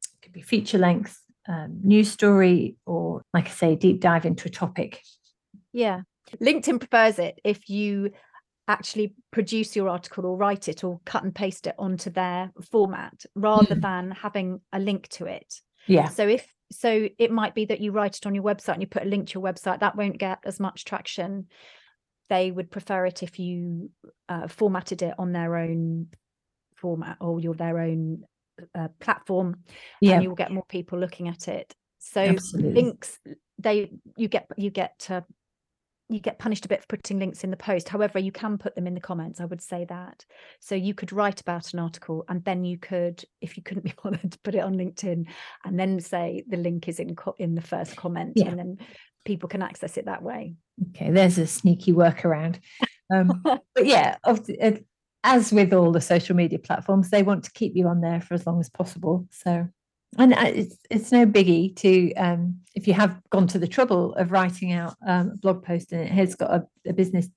it 0.02 0.22
could 0.22 0.32
be 0.32 0.42
feature 0.42 0.78
length, 0.78 1.18
um, 1.48 1.78
news 1.82 2.10
story, 2.10 2.76
or 2.84 3.22
like 3.32 3.46
I 3.46 3.50
say, 3.50 3.76
deep 3.76 4.00
dive 4.00 4.26
into 4.26 4.48
a 4.48 4.50
topic. 4.50 5.00
Yeah, 5.72 6.02
LinkedIn 6.42 6.80
prefers 6.80 7.18
it 7.18 7.38
if 7.44 7.68
you 7.68 8.10
actually 8.68 9.14
produce 9.30 9.74
your 9.74 9.88
article 9.88 10.26
or 10.26 10.36
write 10.36 10.68
it 10.68 10.84
or 10.84 11.00
cut 11.04 11.24
and 11.24 11.34
paste 11.34 11.66
it 11.66 11.74
onto 11.78 12.10
their 12.10 12.52
format 12.70 13.24
rather 13.34 13.74
mm. 13.74 13.80
than 13.82 14.10
having 14.10 14.60
a 14.72 14.78
link 14.78 15.08
to 15.08 15.24
it. 15.24 15.60
Yeah. 15.86 16.08
So 16.08 16.28
if 16.28 16.46
so 16.70 17.08
it 17.18 17.30
might 17.30 17.54
be 17.54 17.64
that 17.64 17.80
you 17.80 17.92
write 17.92 18.18
it 18.18 18.26
on 18.26 18.34
your 18.34 18.44
website 18.44 18.74
and 18.74 18.82
you 18.82 18.86
put 18.86 19.04
a 19.04 19.08
link 19.08 19.28
to 19.28 19.40
your 19.40 19.42
website 19.42 19.80
that 19.80 19.96
won't 19.96 20.18
get 20.18 20.38
as 20.44 20.60
much 20.60 20.84
traction 20.84 21.46
they 22.28 22.50
would 22.50 22.70
prefer 22.70 23.06
it 23.06 23.22
if 23.22 23.38
you 23.38 23.90
uh, 24.28 24.48
formatted 24.48 25.02
it 25.02 25.14
on 25.18 25.32
their 25.32 25.56
own 25.56 26.08
format 26.76 27.16
or 27.20 27.40
your 27.40 27.54
their 27.54 27.78
own 27.78 28.22
uh, 28.74 28.88
platform 29.00 29.56
yeah 30.00 30.14
and 30.14 30.22
you 30.22 30.28
will 30.28 30.36
get 30.36 30.52
more 30.52 30.64
people 30.68 30.98
looking 30.98 31.28
at 31.28 31.48
it 31.48 31.74
so 31.98 32.20
Absolutely. 32.20 32.82
links 32.82 33.18
they 33.58 33.90
you 34.16 34.28
get 34.28 34.46
you 34.56 34.70
get 34.70 35.06
uh, 35.10 35.22
you 36.08 36.20
get 36.20 36.38
punished 36.38 36.64
a 36.64 36.68
bit 36.68 36.80
for 36.80 36.96
putting 36.96 37.18
links 37.18 37.44
in 37.44 37.50
the 37.50 37.56
post. 37.56 37.88
However, 37.88 38.18
you 38.18 38.32
can 38.32 38.56
put 38.56 38.74
them 38.74 38.86
in 38.86 38.94
the 38.94 39.00
comments. 39.00 39.40
I 39.40 39.44
would 39.44 39.60
say 39.60 39.84
that. 39.88 40.24
So 40.60 40.74
you 40.74 40.94
could 40.94 41.12
write 41.12 41.40
about 41.40 41.72
an 41.74 41.80
article 41.80 42.24
and 42.28 42.42
then 42.44 42.64
you 42.64 42.78
could, 42.78 43.22
if 43.40 43.56
you 43.56 43.62
couldn't 43.62 43.84
be 43.84 43.94
bothered 44.02 44.32
to 44.32 44.38
put 44.40 44.54
it 44.54 44.62
on 44.62 44.74
LinkedIn, 44.74 45.26
and 45.64 45.78
then 45.78 46.00
say 46.00 46.44
the 46.48 46.56
link 46.56 46.88
is 46.88 46.98
in 46.98 47.14
co- 47.14 47.36
in 47.38 47.54
the 47.54 47.62
first 47.62 47.96
comment, 47.96 48.32
yeah. 48.36 48.48
and 48.48 48.58
then 48.58 48.78
people 49.24 49.48
can 49.48 49.62
access 49.62 49.96
it 49.96 50.06
that 50.06 50.22
way. 50.22 50.54
Okay, 50.90 51.10
there's 51.10 51.38
a 51.38 51.46
sneaky 51.46 51.92
workaround. 51.92 52.58
Um, 53.12 53.42
but 53.42 53.86
yeah, 53.86 54.16
as 55.24 55.52
with 55.52 55.72
all 55.72 55.92
the 55.92 56.00
social 56.00 56.36
media 56.36 56.58
platforms, 56.58 57.10
they 57.10 57.22
want 57.22 57.44
to 57.44 57.52
keep 57.52 57.76
you 57.76 57.88
on 57.88 58.00
there 58.00 58.20
for 58.20 58.34
as 58.34 58.46
long 58.46 58.60
as 58.60 58.70
possible. 58.70 59.26
So 59.30 59.68
and 60.16 60.32
uh, 60.32 60.52
it's 60.54 60.76
it's 60.90 61.12
no 61.12 61.26
biggie 61.26 61.76
to 61.76 62.14
um, 62.14 62.60
if 62.74 62.86
you 62.86 62.94
have 62.94 63.20
gone 63.30 63.46
to 63.48 63.58
the 63.58 63.68
trouble 63.68 64.14
of 64.14 64.32
writing 64.32 64.72
out 64.72 64.94
um, 65.06 65.32
a 65.34 65.36
blog 65.36 65.62
post 65.62 65.92
and 65.92 66.02
it 66.02 66.10
has 66.10 66.34
got 66.34 66.50
a, 66.50 66.66
a, 66.88 66.92
business 66.92 67.28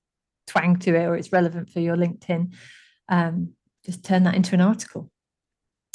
twang 0.46 0.78
to 0.78 0.94
it 0.94 1.04
or 1.04 1.14
it's 1.16 1.32
relevant 1.32 1.68
for 1.68 1.80
your 1.80 1.96
LinkedIn, 1.96 2.52
um, 3.08 3.52
just 3.84 4.04
turn 4.04 4.24
that 4.24 4.34
into 4.34 4.54
an 4.54 4.60
article. 4.60 5.10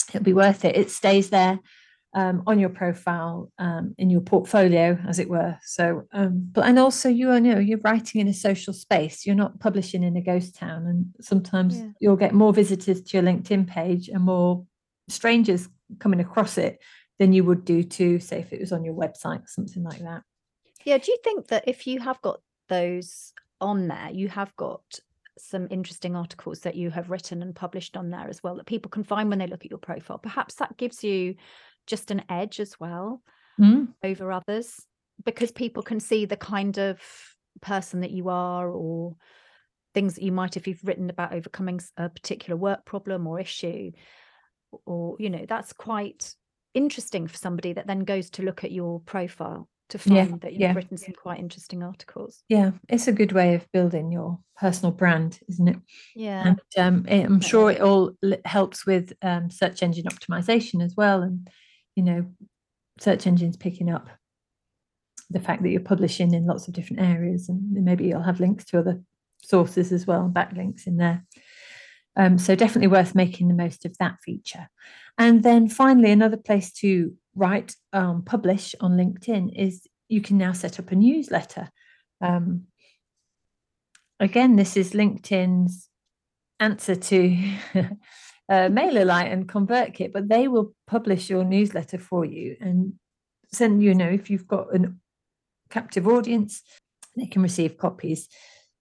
It'll 0.09 0.23
be 0.23 0.33
worth 0.33 0.65
it. 0.65 0.75
It 0.75 0.91
stays 0.91 1.29
there 1.29 1.59
um, 2.13 2.43
on 2.47 2.59
your 2.59 2.69
profile 2.69 3.51
um, 3.57 3.95
in 3.97 4.09
your 4.09 4.21
portfolio, 4.21 4.97
as 5.07 5.19
it 5.19 5.29
were. 5.29 5.57
So, 5.63 6.07
um, 6.13 6.49
but 6.51 6.65
and 6.65 6.79
also 6.79 7.09
you 7.09 7.31
are 7.31 7.39
you 7.39 7.53
know 7.53 7.59
you're 7.59 7.79
writing 7.79 8.21
in 8.21 8.27
a 8.27 8.33
social 8.33 8.73
space. 8.73 9.25
You're 9.25 9.35
not 9.35 9.59
publishing 9.59 10.03
in 10.03 10.15
a 10.15 10.21
ghost 10.21 10.55
town, 10.55 10.85
and 10.85 11.07
sometimes 11.21 11.79
yeah. 11.79 11.89
you'll 11.99 12.15
get 12.15 12.33
more 12.33 12.53
visitors 12.53 13.01
to 13.01 13.17
your 13.17 13.23
LinkedIn 13.23 13.67
page 13.67 14.09
and 14.09 14.23
more 14.23 14.65
strangers 15.09 15.69
coming 15.99 16.19
across 16.19 16.57
it 16.57 16.79
than 17.19 17.33
you 17.33 17.43
would 17.43 17.65
do 17.65 17.83
to 17.83 18.19
say 18.19 18.39
if 18.39 18.53
it 18.53 18.59
was 18.59 18.71
on 18.71 18.83
your 18.83 18.93
website 18.93 19.43
or 19.43 19.47
something 19.47 19.83
like 19.83 19.99
that. 19.99 20.23
Yeah 20.85 20.97
do 20.97 21.11
you 21.11 21.17
think 21.23 21.47
that 21.47 21.67
if 21.67 21.87
you 21.87 21.99
have 21.99 22.21
got 22.21 22.39
those 22.69 23.33
on 23.59 23.87
there 23.87 24.09
you 24.11 24.27
have 24.27 24.55
got 24.55 24.83
some 25.37 25.67
interesting 25.69 26.15
articles 26.15 26.61
that 26.61 26.75
you 26.75 26.89
have 26.89 27.09
written 27.09 27.41
and 27.41 27.55
published 27.55 27.95
on 27.95 28.09
there 28.09 28.27
as 28.27 28.41
well 28.43 28.55
that 28.55 28.65
people 28.65 28.89
can 28.89 29.03
find 29.03 29.29
when 29.29 29.39
they 29.39 29.47
look 29.47 29.65
at 29.65 29.71
your 29.71 29.79
profile? 29.79 30.17
Perhaps 30.17 30.55
that 30.55 30.77
gives 30.77 31.03
you 31.03 31.35
just 31.85 32.11
an 32.11 32.23
edge 32.29 32.59
as 32.59 32.79
well 32.79 33.21
mm. 33.59 33.87
over 34.03 34.31
others 34.31 34.81
because 35.25 35.51
people 35.51 35.83
can 35.83 35.99
see 35.99 36.25
the 36.25 36.37
kind 36.37 36.77
of 36.77 36.99
person 37.61 38.01
that 38.01 38.11
you 38.11 38.29
are 38.29 38.69
or 38.69 39.15
things 39.93 40.15
that 40.15 40.23
you 40.23 40.31
might 40.31 40.57
if 40.57 40.67
you've 40.67 40.83
written 40.83 41.09
about 41.09 41.33
overcoming 41.33 41.79
a 41.97 42.09
particular 42.09 42.55
work 42.55 42.85
problem 42.85 43.25
or 43.25 43.39
issue 43.39 43.91
or 44.85 45.15
you 45.19 45.29
know 45.29 45.45
that's 45.47 45.73
quite 45.73 46.33
interesting 46.73 47.27
for 47.27 47.37
somebody 47.37 47.73
that 47.73 47.87
then 47.87 48.01
goes 48.01 48.29
to 48.29 48.43
look 48.43 48.63
at 48.63 48.71
your 48.71 48.99
profile 49.01 49.67
to 49.89 49.97
find 49.97 50.15
yeah, 50.15 50.37
that 50.41 50.51
you've 50.51 50.61
yeah. 50.61 50.73
written 50.73 50.97
some 50.97 51.13
quite 51.13 51.39
interesting 51.39 51.81
articles. 51.81 52.43
Yeah, 52.49 52.71
it's 52.89 53.07
a 53.07 53.13
good 53.13 53.31
way 53.31 53.55
of 53.55 53.65
building 53.71 54.11
your 54.11 54.37
personal 54.57 54.91
brand, 54.91 55.39
isn't 55.47 55.67
it? 55.67 55.77
Yeah, 56.15 56.47
and 56.47 56.61
um, 56.77 57.05
I'm 57.09 57.41
sure 57.41 57.71
it 57.71 57.81
all 57.81 58.11
helps 58.45 58.85
with 58.85 59.13
um, 59.21 59.49
search 59.49 59.81
engine 59.83 60.05
optimization 60.05 60.83
as 60.83 60.95
well, 60.95 61.21
and 61.21 61.49
you 61.95 62.03
know, 62.03 62.25
search 62.99 63.27
engines 63.27 63.57
picking 63.57 63.89
up 63.89 64.07
the 65.29 65.39
fact 65.39 65.61
that 65.63 65.69
you're 65.69 65.81
publishing 65.81 66.33
in 66.33 66.45
lots 66.45 66.67
of 66.67 66.73
different 66.73 67.01
areas, 67.01 67.49
and 67.49 67.71
maybe 67.71 68.05
you'll 68.05 68.21
have 68.21 68.39
links 68.39 68.65
to 68.65 68.79
other 68.79 69.01
sources 69.41 69.91
as 69.91 70.05
well, 70.05 70.29
backlinks 70.33 70.87
in 70.87 70.97
there. 70.97 71.25
Um, 72.17 72.39
so 72.39 72.55
definitely 72.55 72.87
worth 72.87 73.13
making 73.13 73.47
the 73.47 73.53
most 73.53 73.85
of 73.85 73.95
that 73.99 74.17
feature. 74.23 74.69
And 75.17 75.43
then 75.43 75.69
finally, 75.69 76.11
another 76.11 76.37
place 76.37 76.71
to 76.73 77.13
write, 77.35 77.75
um, 77.93 78.23
publish 78.23 78.73
on 78.81 78.97
LinkedIn 78.97 79.51
is 79.55 79.87
you 80.09 80.21
can 80.21 80.37
now 80.37 80.51
set 80.51 80.79
up 80.79 80.91
a 80.91 80.95
newsletter. 80.95 81.69
Um, 82.19 82.63
again, 84.19 84.55
this 84.55 84.75
is 84.75 84.93
LinkedIn's 84.93 85.89
answer 86.59 86.95
to 86.95 87.37
uh, 87.75 87.87
MailerLite 88.49 89.31
and 89.31 89.47
ConvertKit, 89.47 90.11
but 90.11 90.27
they 90.27 90.47
will 90.47 90.73
publish 90.87 91.29
your 91.29 91.43
newsletter 91.43 91.99
for 91.99 92.25
you 92.25 92.57
and 92.59 92.93
send 93.51 93.83
you 93.83 93.93
know 93.93 94.09
if 94.09 94.29
you've 94.29 94.47
got 94.47 94.75
a 94.75 94.93
captive 95.69 96.07
audience, 96.07 96.63
they 97.15 97.27
can 97.27 97.41
receive 97.41 97.77
copies. 97.77 98.27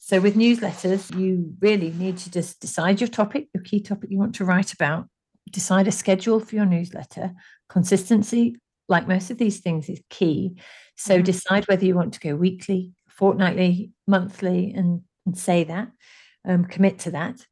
So 0.07 0.21
with 0.21 0.37
newsletters, 0.37 1.13
you 1.19 1.57
really 1.61 1.91
need 1.91 2.17
to 2.19 2.31
just 2.31 2.61
decide 2.61 3.01
your 3.01 3.09
topic, 3.09 3.49
your 3.53 3.65
key 3.65 3.81
topic 3.81 4.09
you 4.09 4.19
want 4.19 4.37
to 4.37 4.45
write 4.45 4.73
about, 4.73 5.09
decide 5.51 5.89
a 5.89 5.91
schedule 5.91 6.39
for 6.39 6.55
your 6.55 6.65
newsletter. 6.65 7.33
Consistency, 7.69 8.55
like 8.89 9.09
most 9.09 9.33
of 9.33 9.39
these 9.39 9.59
things, 9.59 9.89
is 9.89 10.01
key. 10.09 10.61
So 10.97 11.15
mm-hmm. 11.15 11.25
decide 11.25 11.67
whether 11.67 11.85
you 11.85 11.97
want 11.97 12.15
to 12.15 12.21
go 12.21 12.37
weekly, 12.37 12.93
fortnightly, 13.09 13.91
monthly, 14.07 14.73
and, 14.73 15.01
and 15.27 15.37
say 15.37 15.65
that, 15.65 15.89
um, 16.45 16.67
commit 16.67 17.01
to 17.01 17.11
that. 17.11 17.45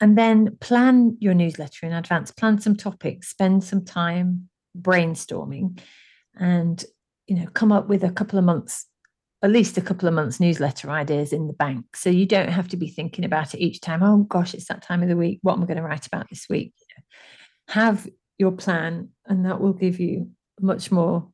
And 0.00 0.16
then 0.16 0.56
plan 0.60 1.16
your 1.18 1.34
newsletter 1.34 1.84
in 1.84 1.92
advance, 1.92 2.30
plan 2.30 2.60
some 2.60 2.76
topics, 2.76 3.30
spend 3.30 3.64
some 3.64 3.84
time 3.84 4.50
brainstorming, 4.80 5.80
and 6.36 6.84
you 7.26 7.34
know, 7.34 7.46
come 7.54 7.72
up 7.72 7.88
with 7.88 8.04
a 8.04 8.12
couple 8.12 8.38
of 8.38 8.44
months 8.44 8.86
at 9.46 9.52
least 9.52 9.78
a 9.78 9.80
couple 9.80 10.08
of 10.08 10.14
months 10.14 10.40
newsletter 10.40 10.90
ideas 10.90 11.32
in 11.32 11.46
the 11.46 11.52
bank. 11.52 11.96
So 11.96 12.10
you 12.10 12.26
don't 12.26 12.50
have 12.50 12.68
to 12.68 12.76
be 12.76 12.88
thinking 12.88 13.24
about 13.24 13.54
it 13.54 13.60
each 13.60 13.80
time. 13.80 14.02
Oh 14.02 14.24
gosh, 14.24 14.54
it's 14.54 14.66
that 14.66 14.82
time 14.82 15.02
of 15.02 15.08
the 15.08 15.16
week. 15.16 15.38
What 15.42 15.54
am 15.54 15.62
I 15.62 15.66
going 15.66 15.76
to 15.76 15.82
write 15.82 16.06
about 16.06 16.28
this 16.28 16.46
week? 16.50 16.74
Have 17.68 18.08
your 18.38 18.52
plan, 18.52 19.10
and 19.24 19.46
that 19.46 19.60
will 19.60 19.72
give 19.72 20.00
you 20.00 20.30
a 20.60 20.64
much 20.64 20.90
more 20.90 21.28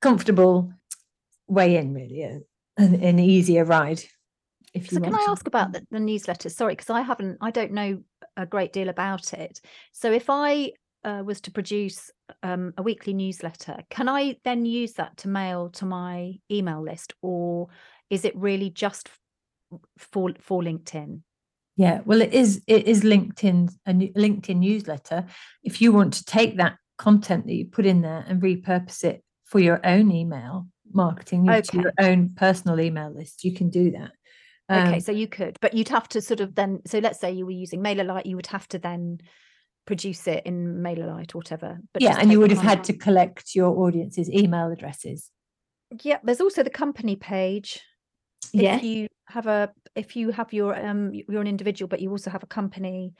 comfortable 0.00 0.72
way 1.46 1.76
in, 1.76 1.92
really, 1.92 2.22
an, 2.22 2.94
an 2.94 3.18
easier 3.18 3.64
ride. 3.64 4.02
If 4.72 4.90
you 4.90 4.96
so, 4.96 5.04
can 5.04 5.14
I 5.14 5.26
ask 5.28 5.46
about 5.46 5.72
the, 5.72 5.86
the 5.90 6.00
newsletter? 6.00 6.48
Sorry, 6.48 6.72
because 6.72 6.90
I 6.90 7.02
haven't, 7.02 7.38
I 7.40 7.50
don't 7.50 7.72
know 7.72 8.02
a 8.36 8.46
great 8.46 8.72
deal 8.72 8.88
about 8.88 9.32
it. 9.34 9.60
So 9.92 10.10
if 10.10 10.30
I 10.30 10.72
uh, 11.04 11.22
was 11.24 11.40
to 11.42 11.50
produce 11.50 12.10
um, 12.42 12.72
a 12.76 12.82
weekly 12.82 13.12
newsletter, 13.12 13.78
can 13.90 14.08
I 14.08 14.36
then 14.44 14.64
use 14.64 14.94
that 14.94 15.16
to 15.18 15.28
mail 15.28 15.70
to 15.70 15.84
my 15.84 16.34
email 16.50 16.82
list, 16.82 17.12
or 17.22 17.68
is 18.10 18.24
it 18.24 18.36
really 18.36 18.70
just 18.70 19.08
for 19.98 20.32
for 20.40 20.62
LinkedIn? 20.62 21.20
Yeah, 21.76 22.00
well, 22.04 22.22
it 22.22 22.32
is. 22.32 22.62
It 22.66 22.86
is 22.86 23.02
LinkedIn 23.02 23.72
a 23.86 23.92
LinkedIn 23.92 24.56
newsletter. 24.56 25.26
If 25.62 25.80
you 25.80 25.92
want 25.92 26.14
to 26.14 26.24
take 26.24 26.56
that 26.56 26.76
content 26.98 27.46
that 27.46 27.54
you 27.54 27.66
put 27.66 27.86
in 27.86 28.00
there 28.02 28.24
and 28.26 28.40
repurpose 28.40 29.04
it 29.04 29.22
for 29.44 29.58
your 29.58 29.80
own 29.84 30.10
email 30.12 30.68
marketing, 30.92 31.50
okay. 31.50 31.78
your 31.78 31.92
own 31.98 32.30
personal 32.36 32.80
email 32.80 33.12
list, 33.12 33.44
you 33.44 33.52
can 33.52 33.70
do 33.70 33.90
that. 33.92 34.12
Um, 34.68 34.88
okay, 34.88 35.00
so 35.00 35.12
you 35.12 35.26
could, 35.26 35.58
but 35.60 35.74
you'd 35.74 35.88
have 35.90 36.08
to 36.10 36.22
sort 36.22 36.40
of 36.40 36.54
then. 36.54 36.80
So 36.86 37.00
let's 37.00 37.20
say 37.20 37.32
you 37.32 37.44
were 37.44 37.52
using 37.52 37.82
MailerLite, 37.82 38.26
you 38.26 38.36
would 38.36 38.46
have 38.46 38.68
to 38.68 38.78
then 38.78 39.18
produce 39.86 40.26
it 40.26 40.44
in 40.46 40.76
MailerLite 40.82 41.34
or 41.34 41.38
whatever. 41.38 41.78
But 41.92 42.02
yeah, 42.02 42.16
and 42.18 42.30
you 42.30 42.40
would 42.40 42.50
have 42.50 42.62
had 42.62 42.84
to 42.84 42.92
collect 42.92 43.54
your 43.54 43.78
audience's 43.86 44.30
email 44.30 44.70
addresses. 44.70 45.30
Yeah, 46.02 46.18
there's 46.22 46.40
also 46.40 46.62
the 46.62 46.70
company 46.70 47.16
page. 47.16 47.80
Yeah. 48.52 48.76
If 48.76 48.82
you 48.82 49.08
have 49.28 49.46
a 49.46 49.72
if 49.94 50.16
you 50.16 50.30
have 50.30 50.52
your 50.52 50.74
um 50.74 51.12
you're 51.12 51.40
an 51.40 51.46
individual 51.46 51.88
but 51.88 52.00
you 52.00 52.10
also 52.10 52.30
have 52.30 52.42
a 52.42 52.46
company, 52.46 53.14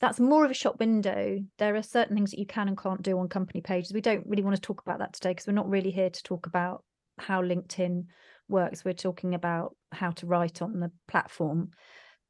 that's 0.00 0.20
more 0.20 0.44
of 0.44 0.50
a 0.50 0.54
shop 0.54 0.78
window. 0.80 1.40
There 1.58 1.76
are 1.76 1.82
certain 1.82 2.16
things 2.16 2.30
that 2.30 2.38
you 2.38 2.46
can 2.46 2.68
and 2.68 2.78
can't 2.78 3.02
do 3.02 3.18
on 3.18 3.28
company 3.28 3.60
pages. 3.60 3.92
We 3.92 4.00
don't 4.00 4.26
really 4.26 4.42
want 4.42 4.56
to 4.56 4.62
talk 4.62 4.82
about 4.82 4.98
that 5.00 5.12
today 5.12 5.30
because 5.30 5.46
we're 5.46 5.52
not 5.52 5.68
really 5.68 5.90
here 5.90 6.10
to 6.10 6.22
talk 6.22 6.46
about 6.46 6.84
how 7.18 7.42
LinkedIn 7.42 8.06
works. 8.48 8.84
We're 8.84 8.94
talking 8.94 9.34
about 9.34 9.76
how 9.92 10.10
to 10.12 10.26
write 10.26 10.62
on 10.62 10.80
the 10.80 10.90
platform. 11.08 11.70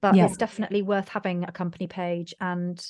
But 0.03 0.15
yeah. 0.15 0.27
it's 0.27 0.37
definitely 0.37 0.83
worth 0.83 1.09
having 1.09 1.45
a 1.45 1.53
company 1.53 1.87
page 1.87 2.35
and 2.41 2.83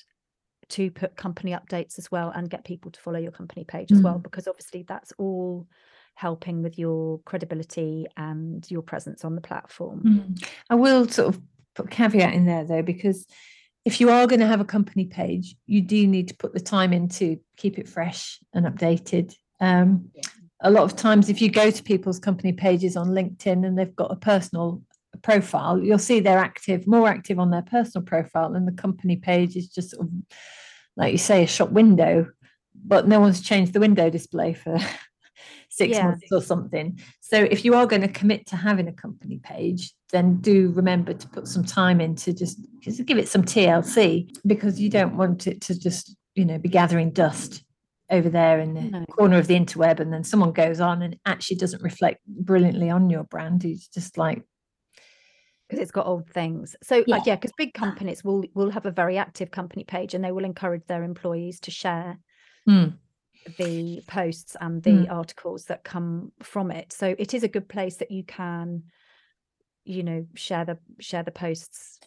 to 0.70 0.90
put 0.90 1.16
company 1.16 1.52
updates 1.52 1.98
as 1.98 2.10
well 2.10 2.30
and 2.34 2.50
get 2.50 2.64
people 2.64 2.90
to 2.90 3.00
follow 3.00 3.18
your 3.18 3.32
company 3.32 3.64
page 3.64 3.92
as 3.92 4.00
mm. 4.00 4.04
well 4.04 4.18
because 4.18 4.48
obviously 4.48 4.84
that's 4.86 5.12
all 5.18 5.66
helping 6.14 6.62
with 6.62 6.78
your 6.78 7.18
credibility 7.20 8.06
and 8.16 8.70
your 8.70 8.82
presence 8.82 9.24
on 9.24 9.34
the 9.34 9.40
platform. 9.40 10.02
Mm. 10.04 10.48
I 10.68 10.74
will 10.74 11.08
sort 11.08 11.34
of 11.34 11.40
put 11.74 11.90
caveat 11.90 12.34
in 12.34 12.46
there 12.46 12.64
though, 12.64 12.82
because 12.82 13.26
if 13.84 14.00
you 14.00 14.10
are 14.10 14.26
going 14.26 14.40
to 14.40 14.46
have 14.46 14.60
a 14.60 14.64
company 14.64 15.06
page, 15.06 15.56
you 15.66 15.80
do 15.80 16.06
need 16.06 16.28
to 16.28 16.36
put 16.36 16.52
the 16.52 16.60
time 16.60 16.92
in 16.92 17.08
to 17.08 17.38
keep 17.56 17.78
it 17.78 17.88
fresh 17.88 18.38
and 18.52 18.66
updated. 18.66 19.34
Um, 19.60 20.10
yeah. 20.14 20.22
A 20.62 20.70
lot 20.70 20.84
of 20.84 20.94
times, 20.94 21.30
if 21.30 21.40
you 21.40 21.50
go 21.50 21.70
to 21.70 21.82
people's 21.82 22.18
company 22.18 22.52
pages 22.52 22.94
on 22.94 23.08
LinkedIn 23.08 23.66
and 23.66 23.78
they've 23.78 23.96
got 23.96 24.12
a 24.12 24.16
personal 24.16 24.82
profile, 25.22 25.82
you'll 25.82 25.98
see 25.98 26.20
they're 26.20 26.38
active, 26.38 26.86
more 26.86 27.08
active 27.08 27.38
on 27.38 27.50
their 27.50 27.62
personal 27.62 28.04
profile, 28.04 28.54
and 28.54 28.66
the 28.66 28.72
company 28.72 29.16
page 29.16 29.56
is 29.56 29.68
just 29.68 29.90
sort 29.90 30.06
of, 30.06 30.12
like 30.96 31.12
you 31.12 31.18
say, 31.18 31.42
a 31.42 31.46
shop 31.46 31.70
window, 31.70 32.28
but 32.74 33.08
no 33.08 33.20
one's 33.20 33.40
changed 33.40 33.72
the 33.72 33.80
window 33.80 34.10
display 34.10 34.54
for 34.54 34.78
six 35.70 35.96
yeah. 35.96 36.04
months 36.04 36.26
or 36.32 36.42
something. 36.42 37.00
So 37.20 37.42
if 37.42 37.64
you 37.64 37.74
are 37.74 37.86
going 37.86 38.02
to 38.02 38.08
commit 38.08 38.46
to 38.46 38.56
having 38.56 38.88
a 38.88 38.92
company 38.92 39.38
page, 39.38 39.92
then 40.12 40.38
do 40.38 40.70
remember 40.72 41.14
to 41.14 41.28
put 41.28 41.46
some 41.46 41.64
time 41.64 42.00
in 42.00 42.16
to 42.16 42.32
just, 42.32 42.58
just 42.80 43.04
give 43.06 43.18
it 43.18 43.28
some 43.28 43.44
TLC 43.44 44.36
because 44.46 44.80
you 44.80 44.90
don't 44.90 45.16
want 45.16 45.46
it 45.46 45.60
to 45.62 45.78
just, 45.78 46.16
you 46.34 46.44
know, 46.44 46.58
be 46.58 46.68
gathering 46.68 47.10
dust 47.10 47.62
over 48.10 48.28
there 48.28 48.58
in 48.58 48.74
the 48.74 48.80
no. 48.80 49.06
corner 49.06 49.38
of 49.38 49.46
the 49.46 49.58
interweb 49.58 50.00
and 50.00 50.12
then 50.12 50.24
someone 50.24 50.52
goes 50.52 50.80
on 50.80 51.02
and 51.02 51.16
actually 51.26 51.56
doesn't 51.56 51.82
reflect 51.82 52.20
brilliantly 52.26 52.90
on 52.90 53.08
your 53.08 53.24
brand. 53.24 53.64
It's 53.64 53.86
just 53.86 54.18
like 54.18 54.42
because 55.70 55.82
it's 55.82 55.92
got 55.92 56.06
old 56.06 56.28
things. 56.28 56.74
So 56.82 57.04
yeah, 57.06 57.20
yeah, 57.24 57.36
because 57.36 57.52
big 57.56 57.74
companies 57.74 58.24
will 58.24 58.44
will 58.54 58.70
have 58.70 58.86
a 58.86 58.90
very 58.90 59.16
active 59.16 59.52
company 59.52 59.84
page 59.84 60.14
and 60.14 60.24
they 60.24 60.32
will 60.32 60.44
encourage 60.44 60.84
their 60.86 61.04
employees 61.04 61.60
to 61.60 61.70
share 61.70 62.18
mm. 62.68 62.92
the 63.56 64.02
posts 64.08 64.56
and 64.60 64.82
the 64.82 64.90
mm. 64.90 65.12
articles 65.12 65.66
that 65.66 65.84
come 65.84 66.32
from 66.42 66.72
it. 66.72 66.92
So 66.92 67.14
it 67.18 67.34
is 67.34 67.44
a 67.44 67.48
good 67.48 67.68
place 67.68 67.96
that 67.96 68.10
you 68.10 68.24
can, 68.24 68.82
you 69.84 70.02
know, 70.02 70.26
share 70.34 70.64
the 70.64 70.78
share 70.98 71.22
the 71.22 71.30
posts. 71.30 72.00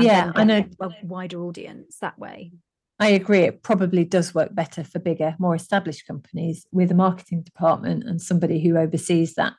yeah, 0.00 0.32
I 0.34 0.42
know 0.42 0.64
a 0.80 0.90
wider 1.04 1.40
audience 1.44 1.98
that 2.00 2.18
way. 2.18 2.50
I 2.98 3.08
agree. 3.08 3.42
It 3.42 3.62
probably 3.62 4.04
does 4.04 4.34
work 4.34 4.52
better 4.52 4.82
for 4.82 4.98
bigger, 4.98 5.36
more 5.38 5.54
established 5.54 6.06
companies 6.06 6.66
with 6.72 6.90
a 6.90 6.94
marketing 6.94 7.42
department 7.42 8.04
and 8.04 8.20
somebody 8.20 8.60
who 8.60 8.76
oversees 8.76 9.34
that 9.34 9.52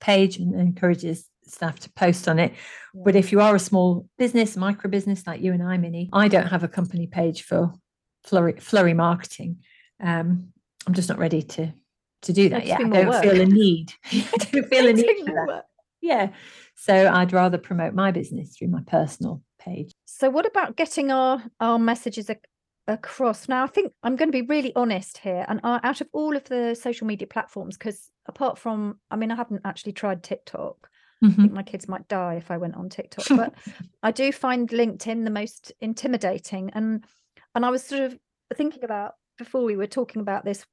page 0.00 0.36
and 0.36 0.54
encourages 0.54 1.30
staff 1.46 1.80
to 1.80 1.90
post 1.92 2.28
on 2.28 2.38
it. 2.38 2.52
Yeah. 2.94 3.02
But 3.04 3.16
if 3.16 3.32
you 3.32 3.40
are 3.40 3.54
a 3.54 3.58
small 3.60 4.08
business, 4.18 4.56
micro 4.56 4.90
business 4.90 5.26
like 5.26 5.40
you 5.40 5.52
and 5.52 5.62
I, 5.62 5.76
Minnie, 5.76 6.08
I 6.12 6.28
don't 6.28 6.46
have 6.48 6.64
a 6.64 6.68
company 6.68 7.06
page 7.06 7.42
for 7.42 7.72
flurry, 8.24 8.54
flurry 8.60 8.94
marketing. 8.94 9.58
Um, 10.00 10.52
I'm 10.86 10.94
just 10.94 11.08
not 11.08 11.18
ready 11.18 11.42
to 11.42 11.72
to 12.22 12.32
do 12.32 12.48
that 12.50 12.66
yet. 12.66 12.80
I 12.84 12.88
don't 12.88 13.08
work. 13.08 13.22
feel 13.22 13.40
a 13.40 13.46
need. 13.46 13.92
I 14.12 14.24
don't 14.52 14.68
feel 14.68 14.86
a 14.88 14.92
need 14.92 15.26
for 15.26 15.46
that. 15.48 15.64
Yeah. 16.00 16.30
So 16.74 17.08
I'd 17.08 17.32
rather 17.32 17.58
promote 17.58 17.94
my 17.94 18.10
business 18.10 18.56
through 18.56 18.68
my 18.68 18.82
personal 18.86 19.42
page. 19.58 19.92
So 20.04 20.30
what 20.30 20.46
about 20.46 20.76
getting 20.76 21.10
our 21.10 21.42
our 21.60 21.78
messages 21.78 22.28
ac- 22.30 22.40
across? 22.88 23.48
Now 23.48 23.64
I 23.64 23.68
think 23.68 23.92
I'm 24.02 24.16
going 24.16 24.28
to 24.28 24.32
be 24.32 24.46
really 24.46 24.72
honest 24.74 25.18
here, 25.18 25.44
and 25.48 25.60
out 25.62 26.00
of 26.00 26.08
all 26.12 26.36
of 26.36 26.44
the 26.44 26.74
social 26.74 27.06
media 27.06 27.26
platforms, 27.28 27.76
because 27.76 28.10
apart 28.26 28.58
from, 28.58 28.98
I 29.10 29.16
mean, 29.16 29.30
I 29.30 29.36
haven't 29.36 29.62
actually 29.64 29.92
tried 29.92 30.22
TikTok. 30.22 30.88
Mm-hmm. 31.22 31.40
I 31.40 31.42
think 31.42 31.52
my 31.52 31.62
kids 31.62 31.88
might 31.88 32.08
die 32.08 32.34
if 32.34 32.50
I 32.50 32.56
went 32.56 32.74
on 32.74 32.88
TikTok, 32.88 33.26
but 33.30 33.54
I 34.02 34.10
do 34.10 34.32
find 34.32 34.68
LinkedIn 34.68 35.24
the 35.24 35.30
most 35.30 35.72
intimidating. 35.80 36.70
And 36.74 37.04
and 37.54 37.64
I 37.64 37.70
was 37.70 37.84
sort 37.84 38.02
of 38.02 38.18
thinking 38.54 38.84
about 38.84 39.14
before 39.38 39.64
we 39.64 39.76
were 39.76 39.86
talking 39.86 40.20
about 40.20 40.44
this 40.44 40.64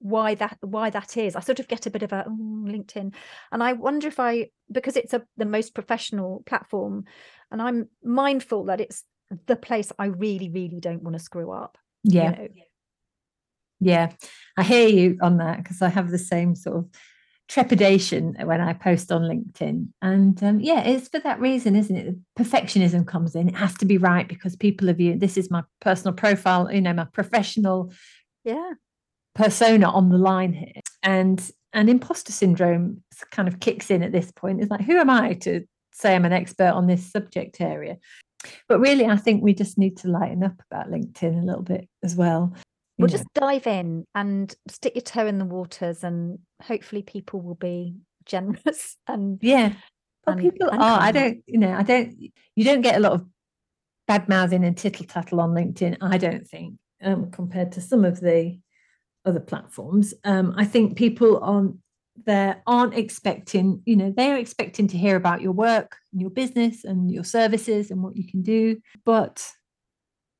why 0.00 0.34
that 0.34 0.58
why 0.60 0.90
that 0.90 1.16
is 1.16 1.36
i 1.36 1.40
sort 1.40 1.60
of 1.60 1.68
get 1.68 1.86
a 1.86 1.90
bit 1.90 2.02
of 2.02 2.12
a 2.12 2.24
oh, 2.26 2.64
linkedin 2.64 3.14
and 3.52 3.62
i 3.62 3.72
wonder 3.72 4.08
if 4.08 4.18
i 4.18 4.48
because 4.72 4.96
it's 4.96 5.14
a 5.14 5.22
the 5.36 5.44
most 5.44 5.72
professional 5.72 6.42
platform 6.46 7.04
and 7.52 7.62
i'm 7.62 7.88
mindful 8.02 8.64
that 8.64 8.80
it's 8.80 9.04
the 9.46 9.54
place 9.54 9.92
i 9.98 10.06
really 10.06 10.50
really 10.50 10.80
don't 10.80 11.02
want 11.02 11.16
to 11.16 11.22
screw 11.22 11.52
up 11.52 11.78
yeah 12.02 12.30
you 12.30 12.36
know? 12.36 12.48
yeah 13.80 14.12
i 14.56 14.64
hear 14.64 14.88
you 14.88 15.16
on 15.22 15.36
that 15.36 15.58
because 15.58 15.80
i 15.80 15.88
have 15.88 16.10
the 16.10 16.18
same 16.18 16.56
sort 16.56 16.78
of 16.78 16.88
trepidation 17.48 18.36
when 18.44 18.60
I 18.60 18.74
post 18.74 19.10
on 19.10 19.22
LinkedIn. 19.22 19.88
And 20.02 20.42
um, 20.42 20.60
yeah, 20.60 20.82
it's 20.82 21.08
for 21.08 21.18
that 21.20 21.40
reason, 21.40 21.74
isn't 21.76 21.96
it? 21.96 22.14
Perfectionism 22.38 23.06
comes 23.06 23.34
in. 23.34 23.48
It 23.48 23.56
has 23.56 23.74
to 23.78 23.86
be 23.86 23.98
right 23.98 24.28
because 24.28 24.54
people 24.54 24.88
have 24.88 25.00
you. 25.00 25.18
This 25.18 25.36
is 25.36 25.50
my 25.50 25.62
personal 25.80 26.14
profile, 26.14 26.70
you 26.72 26.80
know, 26.80 26.92
my 26.92 27.06
professional 27.06 27.92
yeah 28.44 28.72
persona 29.34 29.88
on 29.88 30.10
the 30.10 30.18
line 30.18 30.52
here. 30.52 30.82
And 31.02 31.50
and 31.72 31.88
imposter 31.88 32.32
syndrome 32.32 33.02
kind 33.30 33.48
of 33.48 33.60
kicks 33.60 33.90
in 33.90 34.02
at 34.02 34.12
this 34.12 34.30
point. 34.32 34.60
It's 34.60 34.70
like, 34.70 34.82
who 34.82 34.98
am 34.98 35.10
I 35.10 35.34
to 35.34 35.64
say 35.92 36.14
I'm 36.14 36.24
an 36.24 36.32
expert 36.32 36.70
on 36.70 36.86
this 36.86 37.10
subject 37.10 37.60
area? 37.60 37.98
But 38.68 38.80
really, 38.80 39.06
I 39.06 39.16
think 39.16 39.42
we 39.42 39.52
just 39.52 39.78
need 39.78 39.96
to 39.98 40.08
lighten 40.08 40.44
up 40.44 40.60
about 40.70 40.90
LinkedIn 40.90 41.42
a 41.42 41.44
little 41.44 41.62
bit 41.62 41.88
as 42.02 42.14
well 42.14 42.54
we'll 42.98 43.08
just 43.08 43.32
dive 43.34 43.66
in 43.66 44.04
and 44.14 44.54
stick 44.68 44.94
your 44.94 45.02
toe 45.02 45.26
in 45.26 45.38
the 45.38 45.44
waters 45.44 46.02
and 46.04 46.38
hopefully 46.62 47.02
people 47.02 47.40
will 47.40 47.54
be 47.54 47.96
generous 48.24 48.96
and 49.06 49.38
yeah. 49.40 49.72
Well 50.26 50.36
and, 50.36 50.40
people 50.40 50.68
and 50.68 50.82
are. 50.82 51.00
I 51.00 51.12
don't 51.12 51.42
you 51.46 51.58
know 51.58 51.72
i 51.72 51.82
don't 51.82 52.14
you 52.54 52.64
don't 52.64 52.82
get 52.82 52.96
a 52.96 53.00
lot 53.00 53.12
of 53.12 53.24
bad 54.06 54.28
mouthing 54.28 54.64
and 54.64 54.76
tittle 54.76 55.06
tattle 55.06 55.40
on 55.40 55.50
linkedin 55.50 55.96
i 56.02 56.18
don't 56.18 56.46
think 56.46 56.74
um, 57.02 57.30
compared 57.30 57.72
to 57.72 57.80
some 57.80 58.04
of 58.04 58.20
the 58.20 58.58
other 59.24 59.40
platforms. 59.40 60.12
Um, 60.24 60.54
i 60.56 60.64
think 60.64 60.96
people 60.96 61.38
on 61.38 61.78
there 62.26 62.62
aren't 62.66 62.94
expecting 62.94 63.80
you 63.86 63.96
know 63.96 64.12
they're 64.14 64.36
expecting 64.38 64.88
to 64.88 64.98
hear 64.98 65.16
about 65.16 65.40
your 65.40 65.52
work 65.52 65.96
and 66.12 66.20
your 66.20 66.30
business 66.30 66.84
and 66.84 67.10
your 67.10 67.24
services 67.24 67.90
and 67.90 68.02
what 68.02 68.16
you 68.16 68.26
can 68.26 68.42
do 68.42 68.76
but 69.04 69.46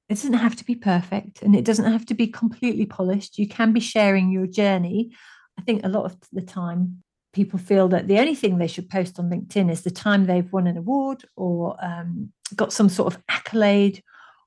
it 0.09 0.15
doesn't 0.15 0.33
have 0.35 0.57
to 0.57 0.65
be 0.65 0.75
perfect 0.75 1.43
and 1.43 1.55
it 1.55 1.65
doesn't 1.65 1.91
have 1.91 2.07
to 2.07 2.15
be 2.15 2.27
completely 2.27 2.87
polished. 2.87 3.39
You 3.39 3.47
can 3.47 3.73
be 3.73 3.81
sharing 3.81 4.33
your 4.33 4.47
journey. 4.47 5.13
I 5.59 5.63
think 5.63 5.85
a 5.85 5.89
lot 5.89 6.07
of 6.07 6.17
the 6.33 6.41
time 6.41 7.03
people 7.35 7.59
feel 7.59 7.89
that 7.89 8.09
the 8.09 8.19
only 8.19 8.35
thing 8.35 8.57
they 8.57 8.67
should 8.67 8.89
post 8.89 9.19
on 9.19 9.29
LinkedIn 9.29 9.71
is 9.71 9.83
the 9.83 9.91
time 9.91 10.25
they've 10.25 10.51
won 10.53 10.67
an 10.67 10.79
award 10.79 11.25
or 11.37 11.77
um, 11.85 12.33
got 12.57 12.73
some 12.73 12.89
sort 12.89 13.15
of 13.15 13.23
accolade 13.29 14.03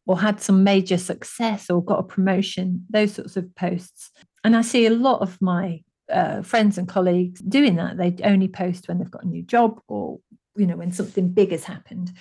or 0.07 0.19
had 0.19 0.41
some 0.41 0.63
major 0.63 0.97
success 0.97 1.69
or 1.69 1.83
got 1.83 1.99
a 1.99 2.03
promotion, 2.03 2.85
those 2.89 3.13
sorts 3.13 3.37
of 3.37 3.53
posts. 3.55 4.09
And 4.43 4.55
I 4.55 4.61
see 4.61 4.87
a 4.87 4.91
lot 4.91 5.21
of 5.21 5.39
my 5.41 5.83
uh, 6.11 6.41
friends 6.41 6.79
and 6.79 6.87
colleagues 6.87 7.39
doing 7.41 7.75
that. 7.75 7.97
They 7.97 8.15
only 8.23 8.47
post 8.47 8.87
when 8.87 8.97
they've 8.97 9.11
got 9.11 9.23
a 9.23 9.27
new 9.27 9.43
job 9.43 9.79
or, 9.87 10.19
you 10.55 10.65
know, 10.65 10.75
when 10.75 10.91
something 10.91 11.29
big 11.29 11.51
has 11.51 11.65
happened 11.65 12.11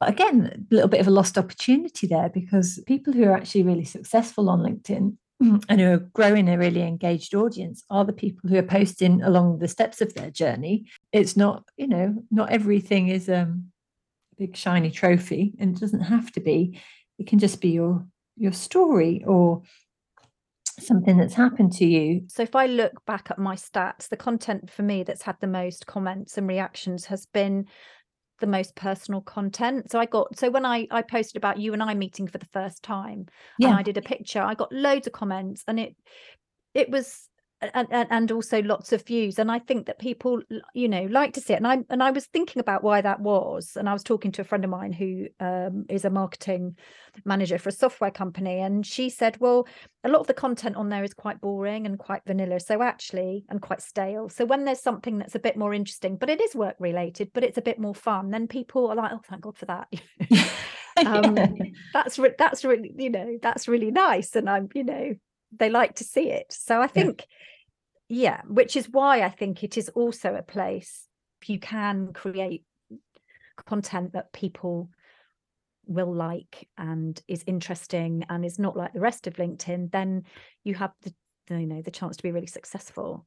again, 0.00 0.66
a 0.70 0.74
little 0.74 0.88
bit 0.88 1.00
of 1.00 1.06
a 1.06 1.10
lost 1.10 1.38
opportunity 1.38 2.06
there 2.06 2.28
because 2.28 2.80
people 2.86 3.12
who 3.12 3.24
are 3.24 3.36
actually 3.36 3.62
really 3.62 3.84
successful 3.84 4.48
on 4.48 4.60
LinkedIn 4.60 5.16
and 5.68 5.80
who 5.80 5.92
are 5.92 5.98
growing 5.98 6.48
a 6.48 6.58
really 6.58 6.82
engaged 6.82 7.34
audience 7.34 7.84
are 7.90 8.04
the 8.04 8.12
people 8.12 8.48
who 8.48 8.56
are 8.56 8.62
posting 8.62 9.22
along 9.22 9.58
the 9.58 9.68
steps 9.68 10.00
of 10.00 10.14
their 10.14 10.30
journey. 10.30 10.86
It's 11.12 11.36
not, 11.36 11.64
you 11.76 11.88
know, 11.88 12.22
not 12.30 12.50
everything 12.50 13.08
is 13.08 13.28
um, 13.28 13.70
a 14.32 14.42
big 14.46 14.56
shiny 14.56 14.90
trophy, 14.90 15.54
and 15.58 15.76
it 15.76 15.80
doesn't 15.80 16.00
have 16.00 16.32
to 16.32 16.40
be. 16.40 16.80
It 17.18 17.26
can 17.26 17.38
just 17.38 17.60
be 17.60 17.70
your 17.70 18.06
your 18.36 18.52
story 18.52 19.22
or 19.26 19.62
something 20.80 21.16
that's 21.16 21.34
happened 21.34 21.72
to 21.72 21.86
you. 21.86 22.22
So 22.28 22.42
if 22.42 22.56
I 22.56 22.66
look 22.66 23.04
back 23.06 23.30
at 23.30 23.38
my 23.38 23.54
stats, 23.54 24.08
the 24.08 24.16
content 24.16 24.70
for 24.70 24.82
me 24.82 25.02
that's 25.04 25.22
had 25.22 25.36
the 25.40 25.46
most 25.46 25.86
comments 25.86 26.36
and 26.36 26.48
reactions 26.48 27.06
has 27.06 27.26
been 27.26 27.66
the 28.40 28.46
most 28.46 28.74
personal 28.74 29.20
content. 29.20 29.90
So 29.90 29.98
I 29.98 30.06
got 30.06 30.38
so 30.38 30.50
when 30.50 30.66
I 30.66 30.86
I 30.90 31.02
posted 31.02 31.36
about 31.36 31.58
you 31.58 31.72
and 31.72 31.82
I 31.82 31.94
meeting 31.94 32.26
for 32.26 32.38
the 32.38 32.46
first 32.46 32.82
time, 32.82 33.26
yeah. 33.58 33.68
and 33.68 33.78
I 33.78 33.82
did 33.82 33.96
a 33.96 34.02
picture, 34.02 34.40
I 34.40 34.54
got 34.54 34.72
loads 34.72 35.06
of 35.06 35.12
comments, 35.12 35.64
and 35.66 35.78
it 35.78 35.96
it 36.74 36.90
was 36.90 37.28
and, 37.74 37.88
and 38.10 38.32
also 38.32 38.62
lots 38.62 38.92
of 38.92 39.04
views. 39.04 39.38
And 39.38 39.50
i 39.50 39.58
think 39.58 39.86
that 39.86 39.98
people 39.98 40.40
you 40.74 40.88
know 40.88 41.04
like 41.10 41.32
to 41.34 41.40
see 41.40 41.52
it. 41.52 41.56
And 41.56 41.66
i 41.66 41.78
and 41.90 42.02
i 42.02 42.10
was 42.10 42.26
thinking 42.26 42.60
about 42.60 42.82
why 42.82 43.00
that 43.00 43.20
was. 43.20 43.76
And 43.76 43.88
i 43.88 43.92
was 43.92 44.02
talking 44.02 44.32
to 44.32 44.42
a 44.42 44.44
friend 44.44 44.64
of 44.64 44.70
mine 44.70 44.92
who 44.92 45.26
um, 45.40 45.86
is 45.88 46.04
a 46.04 46.10
marketing 46.10 46.76
manager 47.24 47.58
for 47.58 47.68
a 47.68 47.72
software 47.72 48.10
company. 48.10 48.60
And 48.60 48.86
she 48.86 49.10
said 49.10 49.36
well 49.40 49.66
a 50.04 50.08
lot 50.08 50.20
of 50.20 50.26
the 50.26 50.34
content 50.34 50.76
on 50.76 50.88
there 50.88 51.04
is 51.04 51.14
quite 51.14 51.40
boring 51.40 51.86
and 51.86 51.98
quite 51.98 52.22
vanilla 52.26 52.60
so 52.60 52.82
actually 52.82 53.44
and 53.48 53.62
quite 53.62 53.82
stale. 53.82 54.28
So 54.28 54.44
when 54.44 54.64
there's 54.64 54.82
something 54.82 55.18
that's 55.18 55.34
a 55.34 55.40
bit 55.40 55.56
more 55.56 55.74
interesting 55.74 56.16
but 56.16 56.30
it 56.30 56.40
is 56.40 56.54
work 56.54 56.76
related 56.78 57.30
but 57.32 57.44
it's 57.44 57.58
a 57.58 57.62
bit 57.62 57.78
more 57.78 57.94
fun 57.94 58.30
then 58.30 58.48
people 58.48 58.88
are 58.88 58.96
like 58.96 59.12
oh 59.12 59.20
thank 59.28 59.42
god 59.42 59.56
for 59.56 59.66
that. 59.66 59.88
Um, 61.06 61.36
that's 61.92 62.18
re- 62.18 62.34
that's 62.38 62.64
really 62.64 62.94
you 62.96 63.10
know 63.10 63.38
that's 63.42 63.66
really 63.66 63.90
nice. 63.90 64.36
And 64.36 64.48
i'm 64.48 64.68
you 64.74 64.84
know 64.84 65.14
they 65.56 65.70
like 65.70 65.96
to 65.96 66.04
see 66.04 66.30
it. 66.30 66.46
So 66.50 66.80
i 66.80 66.86
think 66.86 67.20
yeah. 67.20 67.26
Yeah 68.08 68.40
which 68.46 68.76
is 68.76 68.88
why 68.90 69.22
i 69.22 69.28
think 69.28 69.62
it 69.64 69.76
is 69.76 69.88
also 69.90 70.34
a 70.34 70.42
place 70.42 71.08
you 71.46 71.58
can 71.58 72.12
create 72.12 72.64
content 73.66 74.14
that 74.14 74.32
people 74.32 74.88
will 75.86 76.12
like 76.14 76.66
and 76.78 77.20
is 77.28 77.44
interesting 77.46 78.24
and 78.30 78.44
is 78.44 78.58
not 78.58 78.76
like 78.76 78.94
the 78.94 79.00
rest 79.00 79.26
of 79.26 79.34
linkedin 79.34 79.90
then 79.92 80.22
you 80.64 80.74
have 80.74 80.92
the, 81.02 81.14
you 81.50 81.66
know 81.66 81.82
the 81.82 81.90
chance 81.90 82.16
to 82.16 82.22
be 82.22 82.32
really 82.32 82.46
successful 82.46 83.26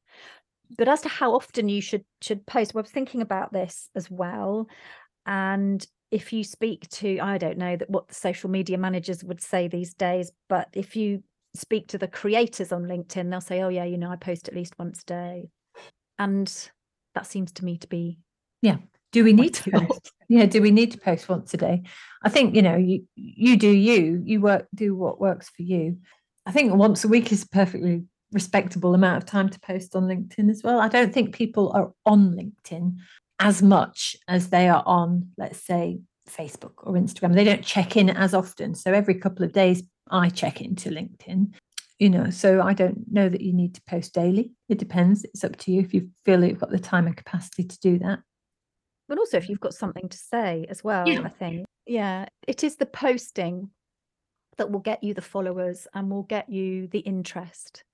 but 0.76 0.88
as 0.88 1.00
to 1.02 1.08
how 1.08 1.34
often 1.34 1.68
you 1.68 1.80
should 1.80 2.04
should 2.20 2.44
post, 2.46 2.74
well, 2.74 2.80
I 2.80 2.82
was 2.82 2.90
thinking 2.90 3.22
about 3.22 3.52
this 3.52 3.88
as 3.94 4.10
well. 4.10 4.68
And 5.24 5.84
if 6.10 6.32
you 6.32 6.44
speak 6.44 6.88
to, 6.90 7.18
I 7.20 7.38
don't 7.38 7.58
know 7.58 7.76
that 7.76 7.90
what 7.90 8.08
the 8.08 8.14
social 8.14 8.50
media 8.50 8.78
managers 8.78 9.24
would 9.24 9.40
say 9.40 9.68
these 9.68 9.94
days, 9.94 10.32
but 10.48 10.68
if 10.72 10.96
you 10.96 11.22
speak 11.58 11.88
to 11.88 11.98
the 11.98 12.08
creators 12.08 12.72
on 12.72 12.84
LinkedIn, 12.84 13.30
they'll 13.30 13.40
say, 13.40 13.62
"Oh 13.62 13.68
yeah, 13.68 13.84
you 13.84 13.98
know, 13.98 14.10
I 14.10 14.16
post 14.16 14.48
at 14.48 14.54
least 14.54 14.78
once 14.78 15.02
a 15.02 15.06
day," 15.06 15.48
and 16.18 16.70
that 17.14 17.26
seems 17.26 17.52
to 17.52 17.64
me 17.64 17.78
to 17.78 17.86
be 17.86 18.18
yeah. 18.62 18.78
Do 19.12 19.24
we 19.24 19.32
need 19.32 19.54
to 19.54 19.70
post? 19.70 20.12
Yeah, 20.28 20.44
do 20.44 20.60
we 20.60 20.70
need 20.70 20.92
to 20.92 20.98
post 20.98 21.28
once 21.30 21.54
a 21.54 21.56
day? 21.56 21.82
I 22.22 22.28
think 22.28 22.54
you 22.54 22.60
know 22.60 22.76
you 22.76 23.04
you 23.16 23.56
do 23.56 23.70
you 23.70 24.22
you 24.24 24.40
work 24.40 24.66
do 24.74 24.94
what 24.94 25.20
works 25.20 25.48
for 25.48 25.62
you. 25.62 25.98
I 26.44 26.52
think 26.52 26.74
once 26.74 27.04
a 27.04 27.08
week 27.08 27.32
is 27.32 27.44
a 27.44 27.48
perfectly 27.48 28.04
respectable 28.32 28.94
amount 28.94 29.22
of 29.22 29.26
time 29.26 29.48
to 29.48 29.60
post 29.60 29.96
on 29.96 30.04
LinkedIn 30.04 30.50
as 30.50 30.62
well. 30.62 30.80
I 30.80 30.88
don't 30.88 31.12
think 31.14 31.34
people 31.34 31.72
are 31.74 31.92
on 32.04 32.34
LinkedIn 32.34 32.96
as 33.40 33.62
much 33.62 34.16
as 34.26 34.50
they 34.50 34.68
are 34.68 34.82
on, 34.84 35.30
let's 35.38 35.64
say, 35.64 36.00
Facebook 36.28 36.74
or 36.82 36.94
Instagram. 36.94 37.34
They 37.34 37.44
don't 37.44 37.64
check 37.64 37.96
in 37.96 38.10
as 38.10 38.34
often. 38.34 38.74
So 38.74 38.92
every 38.92 39.14
couple 39.14 39.44
of 39.44 39.52
days, 39.52 39.82
I 40.10 40.28
check 40.28 40.60
into 40.60 40.90
LinkedIn. 40.90 41.54
You 41.98 42.10
know, 42.10 42.30
so 42.30 42.62
I 42.62 42.74
don't 42.74 43.10
know 43.10 43.28
that 43.28 43.40
you 43.40 43.52
need 43.52 43.74
to 43.74 43.82
post 43.88 44.14
daily. 44.14 44.52
It 44.68 44.78
depends. 44.78 45.24
It's 45.24 45.42
up 45.42 45.56
to 45.56 45.72
you 45.72 45.80
if 45.80 45.92
you 45.92 46.10
feel 46.24 46.44
you've 46.44 46.60
got 46.60 46.70
the 46.70 46.78
time 46.78 47.06
and 47.06 47.16
capacity 47.16 47.64
to 47.64 47.78
do 47.80 47.98
that. 47.98 48.20
But 49.08 49.18
also 49.18 49.36
if 49.36 49.48
you've 49.48 49.58
got 49.58 49.74
something 49.74 50.08
to 50.08 50.16
say 50.16 50.64
as 50.68 50.84
well, 50.84 51.08
yeah. 51.08 51.22
I 51.22 51.28
think. 51.28 51.66
Yeah, 51.86 52.26
it 52.46 52.62
is 52.62 52.76
the 52.76 52.86
posting 52.86 53.70
that 54.58 54.70
will 54.70 54.80
get 54.80 55.02
you 55.02 55.14
the 55.14 55.22
followers 55.22 55.88
and 55.94 56.10
will 56.10 56.22
get 56.22 56.48
you 56.48 56.86
the 56.88 56.98
interest 57.00 57.84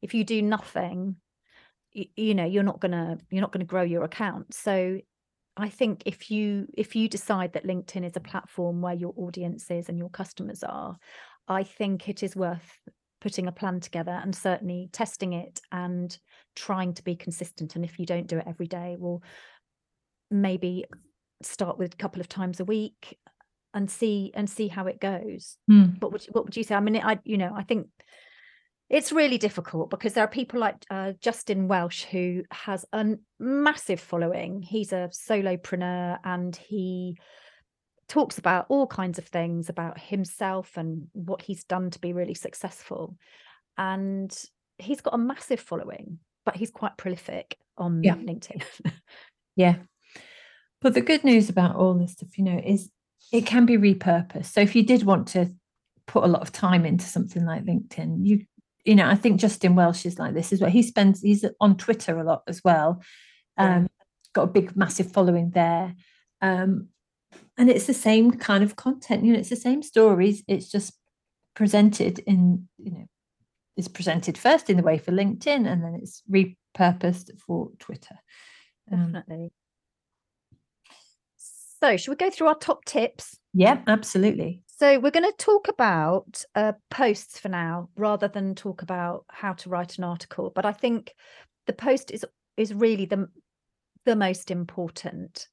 if 0.00 0.14
you 0.14 0.24
do 0.24 0.42
nothing 0.42 1.16
you, 1.92 2.06
you 2.16 2.34
know 2.34 2.44
you're 2.44 2.62
not 2.62 2.80
gonna 2.80 3.18
you're 3.30 3.40
not 3.40 3.52
gonna 3.52 3.64
grow 3.64 3.82
your 3.82 4.04
account 4.04 4.52
so 4.54 4.98
I 5.56 5.68
think 5.68 6.04
if 6.06 6.30
you 6.30 6.66
if 6.72 6.96
you 6.96 7.08
decide 7.08 7.52
that 7.52 7.66
LinkedIn 7.66 8.06
is 8.06 8.16
a 8.16 8.20
platform 8.20 8.80
where 8.80 8.94
your 8.94 9.12
audience 9.16 9.70
is 9.70 9.90
and 9.90 9.98
your 9.98 10.08
customers 10.08 10.64
are, 10.64 10.96
I 11.48 11.64
think 11.64 12.08
it 12.08 12.22
is 12.22 12.36
worth 12.36 12.78
putting 13.20 13.46
a 13.46 13.52
plan 13.52 13.80
together 13.80 14.20
and 14.22 14.34
certainly 14.34 14.88
testing 14.92 15.32
it 15.32 15.60
and 15.70 16.16
trying 16.56 16.92
to 16.94 17.04
be 17.04 17.14
consistent. 17.14 17.76
And 17.76 17.84
if 17.84 17.98
you 17.98 18.06
don't 18.06 18.26
do 18.26 18.38
it 18.38 18.46
every 18.46 18.66
day, 18.66 18.96
well, 18.98 19.22
maybe 20.30 20.84
start 21.42 21.78
with 21.78 21.94
a 21.94 21.96
couple 21.96 22.20
of 22.20 22.28
times 22.28 22.60
a 22.60 22.64
week 22.64 23.18
and 23.74 23.90
see 23.90 24.32
and 24.34 24.48
see 24.48 24.68
how 24.68 24.86
it 24.86 25.00
goes. 25.00 25.56
Mm. 25.70 26.00
What 26.00 26.12
would 26.12 26.24
what 26.32 26.44
would 26.44 26.56
you 26.56 26.64
say? 26.64 26.74
I 26.74 26.80
mean, 26.80 26.96
I 26.96 27.18
you 27.24 27.38
know 27.38 27.52
I 27.56 27.62
think 27.62 27.88
it's 28.90 29.12
really 29.12 29.38
difficult 29.38 29.88
because 29.88 30.12
there 30.12 30.24
are 30.24 30.28
people 30.28 30.60
like 30.60 30.84
uh, 30.90 31.12
Justin 31.20 31.66
Welsh 31.66 32.04
who 32.04 32.42
has 32.50 32.84
a 32.92 33.14
massive 33.38 34.00
following. 34.00 34.62
He's 34.62 34.92
a 34.92 35.10
solopreneur 35.12 36.18
and 36.24 36.54
he 36.54 37.16
talks 38.12 38.36
about 38.36 38.66
all 38.68 38.86
kinds 38.86 39.18
of 39.18 39.24
things 39.24 39.70
about 39.70 39.98
himself 39.98 40.76
and 40.76 41.06
what 41.12 41.40
he's 41.40 41.64
done 41.64 41.88
to 41.88 41.98
be 41.98 42.12
really 42.12 42.34
successful. 42.34 43.16
And 43.78 44.30
he's 44.76 45.00
got 45.00 45.14
a 45.14 45.18
massive 45.18 45.60
following, 45.60 46.18
but 46.44 46.54
he's 46.54 46.70
quite 46.70 46.98
prolific 46.98 47.56
on 47.78 48.02
yeah. 48.02 48.16
LinkedIn. 48.16 48.62
yeah. 49.56 49.76
But 50.82 50.92
the 50.92 51.00
good 51.00 51.24
news 51.24 51.48
about 51.48 51.76
all 51.76 51.94
this 51.94 52.12
stuff, 52.12 52.36
you 52.36 52.44
know, 52.44 52.60
is 52.62 52.90
it 53.32 53.46
can 53.46 53.64
be 53.64 53.78
repurposed. 53.78 54.52
So 54.52 54.60
if 54.60 54.76
you 54.76 54.82
did 54.84 55.04
want 55.04 55.28
to 55.28 55.46
put 56.06 56.24
a 56.24 56.28
lot 56.28 56.42
of 56.42 56.52
time 56.52 56.84
into 56.84 57.06
something 57.06 57.46
like 57.46 57.64
LinkedIn, 57.64 58.26
you 58.26 58.44
you 58.84 58.94
know, 58.94 59.08
I 59.08 59.14
think 59.14 59.40
Justin 59.40 59.74
Welsh 59.74 60.04
is 60.04 60.18
like 60.18 60.34
this 60.34 60.52
as 60.52 60.60
well. 60.60 60.68
He 60.68 60.82
spends 60.82 61.22
he's 61.22 61.46
on 61.60 61.78
Twitter 61.78 62.18
a 62.18 62.24
lot 62.24 62.42
as 62.46 62.60
well. 62.62 63.00
Um, 63.56 63.82
yeah. 63.82 63.88
got 64.34 64.42
a 64.42 64.52
big 64.52 64.76
massive 64.76 65.12
following 65.12 65.50
there. 65.50 65.94
Um, 66.42 66.88
and 67.56 67.70
it's 67.70 67.86
the 67.86 67.94
same 67.94 68.32
kind 68.32 68.64
of 68.64 68.76
content, 68.76 69.24
you 69.24 69.32
know, 69.32 69.38
it's 69.38 69.50
the 69.50 69.56
same 69.56 69.82
stories, 69.82 70.42
it's 70.48 70.70
just 70.70 70.92
presented 71.54 72.18
in, 72.20 72.68
you 72.78 72.92
know, 72.92 73.06
is 73.76 73.88
presented 73.88 74.36
first 74.36 74.68
in 74.68 74.76
the 74.76 74.82
way 74.82 74.98
for 74.98 75.12
LinkedIn 75.12 75.70
and 75.70 75.82
then 75.82 75.98
it's 76.00 76.22
repurposed 76.30 77.30
for 77.38 77.70
Twitter. 77.78 78.16
Um, 78.90 79.12
Definitely. 79.12 79.52
So, 81.36 81.96
should 81.96 82.10
we 82.10 82.16
go 82.16 82.30
through 82.30 82.48
our 82.48 82.54
top 82.54 82.84
tips? 82.84 83.38
Yeah, 83.54 83.80
absolutely. 83.86 84.62
So 84.82 84.98
we're 84.98 85.10
going 85.10 85.30
to 85.30 85.36
talk 85.38 85.68
about 85.68 86.44
uh, 86.54 86.72
posts 86.90 87.38
for 87.38 87.48
now, 87.48 87.88
rather 87.96 88.26
than 88.26 88.54
talk 88.54 88.82
about 88.82 89.24
how 89.28 89.52
to 89.52 89.68
write 89.68 89.98
an 89.98 90.04
article. 90.04 90.50
But 90.52 90.64
I 90.64 90.72
think 90.72 91.12
the 91.66 91.72
post 91.72 92.10
is 92.10 92.24
is 92.56 92.74
really 92.74 93.06
the 93.06 93.28
the 94.04 94.16
most 94.16 94.50
important 94.50 95.46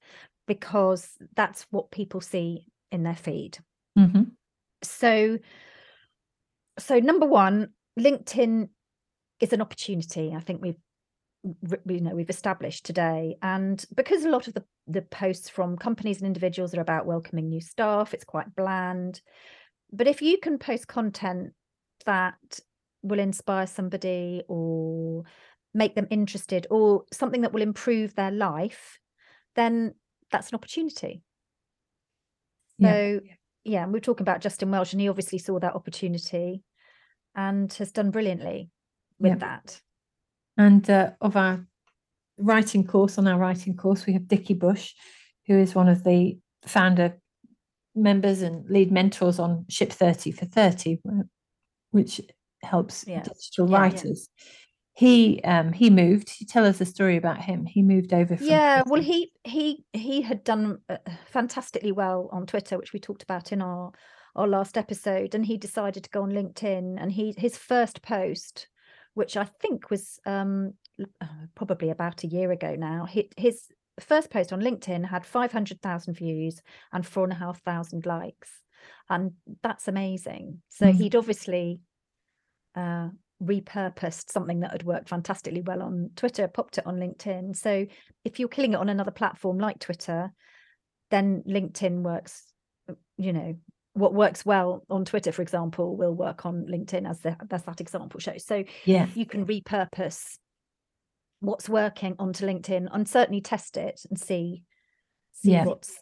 because 0.49 1.07
that's 1.35 1.67
what 1.69 1.91
people 1.91 2.19
see 2.19 2.65
in 2.91 3.03
their 3.03 3.15
feed. 3.15 3.59
Mm-hmm. 3.97 4.23
So, 4.81 5.37
so 6.79 6.99
number 6.99 7.27
one, 7.27 7.69
LinkedIn 7.97 8.69
is 9.39 9.53
an 9.53 9.61
opportunity. 9.61 10.33
I 10.35 10.39
think 10.39 10.61
we've 10.61 10.81
you 11.85 12.01
know 12.01 12.13
we've 12.13 12.29
established 12.29 12.85
today 12.85 13.37
and 13.41 13.85
because 13.95 14.25
a 14.25 14.29
lot 14.29 14.49
of 14.49 14.53
the 14.55 14.63
the 14.87 15.01
posts 15.03 15.47
from 15.47 15.77
companies 15.77 16.17
and 16.17 16.27
individuals 16.27 16.75
are 16.75 16.81
about 16.81 17.05
welcoming 17.05 17.47
new 17.47 17.61
staff 17.61 18.13
it's 18.13 18.25
quite 18.25 18.53
bland 18.57 19.21
but 19.93 20.05
if 20.05 20.21
you 20.21 20.37
can 20.37 20.57
post 20.57 20.89
content 20.89 21.53
that 22.05 22.35
will 23.03 23.19
inspire 23.19 23.65
somebody 23.65 24.43
or 24.49 25.23
make 25.73 25.95
them 25.95 26.07
interested 26.09 26.67
or 26.69 27.03
something 27.13 27.39
that 27.39 27.53
will 27.53 27.61
improve 27.61 28.13
their 28.15 28.31
life 28.31 28.99
then 29.55 29.93
that's 30.31 30.49
an 30.49 30.55
opportunity 30.55 31.21
so 32.81 33.19
yeah, 33.23 33.33
yeah 33.63 33.83
and 33.83 33.93
we're 33.93 33.99
talking 33.99 34.23
about 34.23 34.41
Justin 34.41 34.71
Welsh 34.71 34.93
and 34.93 35.01
he 35.01 35.09
obviously 35.09 35.37
saw 35.37 35.59
that 35.59 35.75
opportunity 35.75 36.63
and 37.35 37.71
has 37.73 37.91
done 37.91 38.11
brilliantly 38.11 38.69
with 39.19 39.33
yeah. 39.33 39.37
that 39.37 39.81
and 40.57 40.89
uh, 40.89 41.11
of 41.21 41.37
our 41.37 41.65
writing 42.39 42.85
course, 42.85 43.17
on 43.17 43.27
our 43.27 43.37
writing 43.37 43.75
course, 43.75 44.05
we 44.05 44.13
have 44.13 44.27
Dickie 44.27 44.53
Bush, 44.53 44.93
who 45.47 45.57
is 45.57 45.75
one 45.75 45.87
of 45.87 46.03
the 46.03 46.37
founder 46.65 47.17
members 47.95 48.41
and 48.41 48.69
lead 48.69 48.91
mentors 48.91 49.39
on 49.39 49.65
Ship 49.69 49.91
30 49.91 50.31
for 50.31 50.45
30, 50.45 50.99
which 51.91 52.21
helps 52.63 53.05
yeah. 53.07 53.23
digital 53.23 53.67
writers. 53.67 54.29
He 54.99 55.41
um 55.43 55.71
he 55.71 55.89
moved. 55.89 56.35
You 56.39 56.45
tell 56.45 56.65
us 56.65 56.81
a 56.81 56.85
story 56.85 57.15
about 57.15 57.41
him. 57.41 57.65
He 57.65 57.81
moved 57.81 58.13
over. 58.13 58.35
From 58.35 58.45
yeah, 58.45 58.83
well, 58.85 59.01
he 59.01 59.31
he 59.45 59.85
he 59.93 60.21
had 60.21 60.43
done 60.43 60.79
uh, 60.89 60.97
fantastically 61.27 61.93
well 61.93 62.27
on 62.33 62.45
Twitter, 62.45 62.77
which 62.77 62.91
we 62.91 62.99
talked 62.99 63.23
about 63.23 63.53
in 63.53 63.61
our 63.61 63.93
our 64.35 64.47
last 64.47 64.77
episode, 64.77 65.35
and 65.35 65.45
he 65.45 65.55
decided 65.57 66.03
to 66.03 66.09
go 66.09 66.23
on 66.23 66.31
LinkedIn. 66.31 67.01
And 67.01 67.13
he 67.13 67.33
his 67.37 67.57
first 67.57 68.01
post 68.01 68.67
which 69.13 69.35
I 69.35 69.43
think 69.43 69.89
was 69.89 70.19
um, 70.25 70.73
uh, 71.21 71.25
probably 71.55 71.89
about 71.89 72.23
a 72.23 72.27
year 72.27 72.51
ago 72.51 72.75
now. 72.77 73.05
His 73.37 73.67
first 73.99 74.29
post 74.29 74.53
on 74.53 74.61
LinkedIn 74.61 75.09
had 75.09 75.25
500,000 75.25 76.13
views 76.13 76.61
and 76.93 77.05
four 77.05 77.25
and 77.25 77.33
a 77.33 77.35
half 77.35 77.61
thousand 77.61 78.05
likes. 78.05 78.49
And 79.09 79.33
that's 79.61 79.87
amazing. 79.87 80.61
So 80.69 80.85
mm. 80.85 80.95
he'd 80.95 81.15
obviously 81.15 81.81
uh, 82.75 83.09
repurposed 83.43 84.29
something 84.29 84.61
that 84.61 84.71
had 84.71 84.83
worked 84.83 85.09
fantastically 85.09 85.61
well 85.61 85.81
on 85.81 86.11
Twitter, 86.15 86.47
popped 86.47 86.77
it 86.77 86.85
on 86.85 86.97
LinkedIn. 86.97 87.55
So 87.55 87.85
if 88.25 88.39
you're 88.39 88.49
killing 88.49 88.73
it 88.73 88.79
on 88.79 88.89
another 88.89 89.11
platform 89.11 89.59
like 89.59 89.79
Twitter, 89.79 90.31
then 91.09 91.43
LinkedIn 91.47 92.01
works, 92.01 92.43
you 93.17 93.33
know, 93.33 93.55
what 93.93 94.13
works 94.13 94.45
well 94.45 94.83
on 94.89 95.05
Twitter, 95.05 95.31
for 95.31 95.41
example, 95.41 95.95
will 95.97 96.13
work 96.13 96.45
on 96.45 96.65
LinkedIn, 96.65 97.09
as 97.09 97.19
the, 97.19 97.35
as 97.51 97.63
that 97.63 97.81
example 97.81 98.19
shows. 98.19 98.45
So 98.45 98.63
yeah, 98.85 99.07
you 99.15 99.25
can 99.25 99.45
repurpose 99.45 100.37
what's 101.41 101.69
working 101.69 102.15
onto 102.19 102.45
LinkedIn 102.45 102.87
and 102.91 103.07
certainly 103.07 103.41
test 103.41 103.77
it 103.77 104.01
and 104.09 104.19
see 104.19 104.63
see 105.31 105.51
yeah. 105.51 105.65
what's 105.65 105.99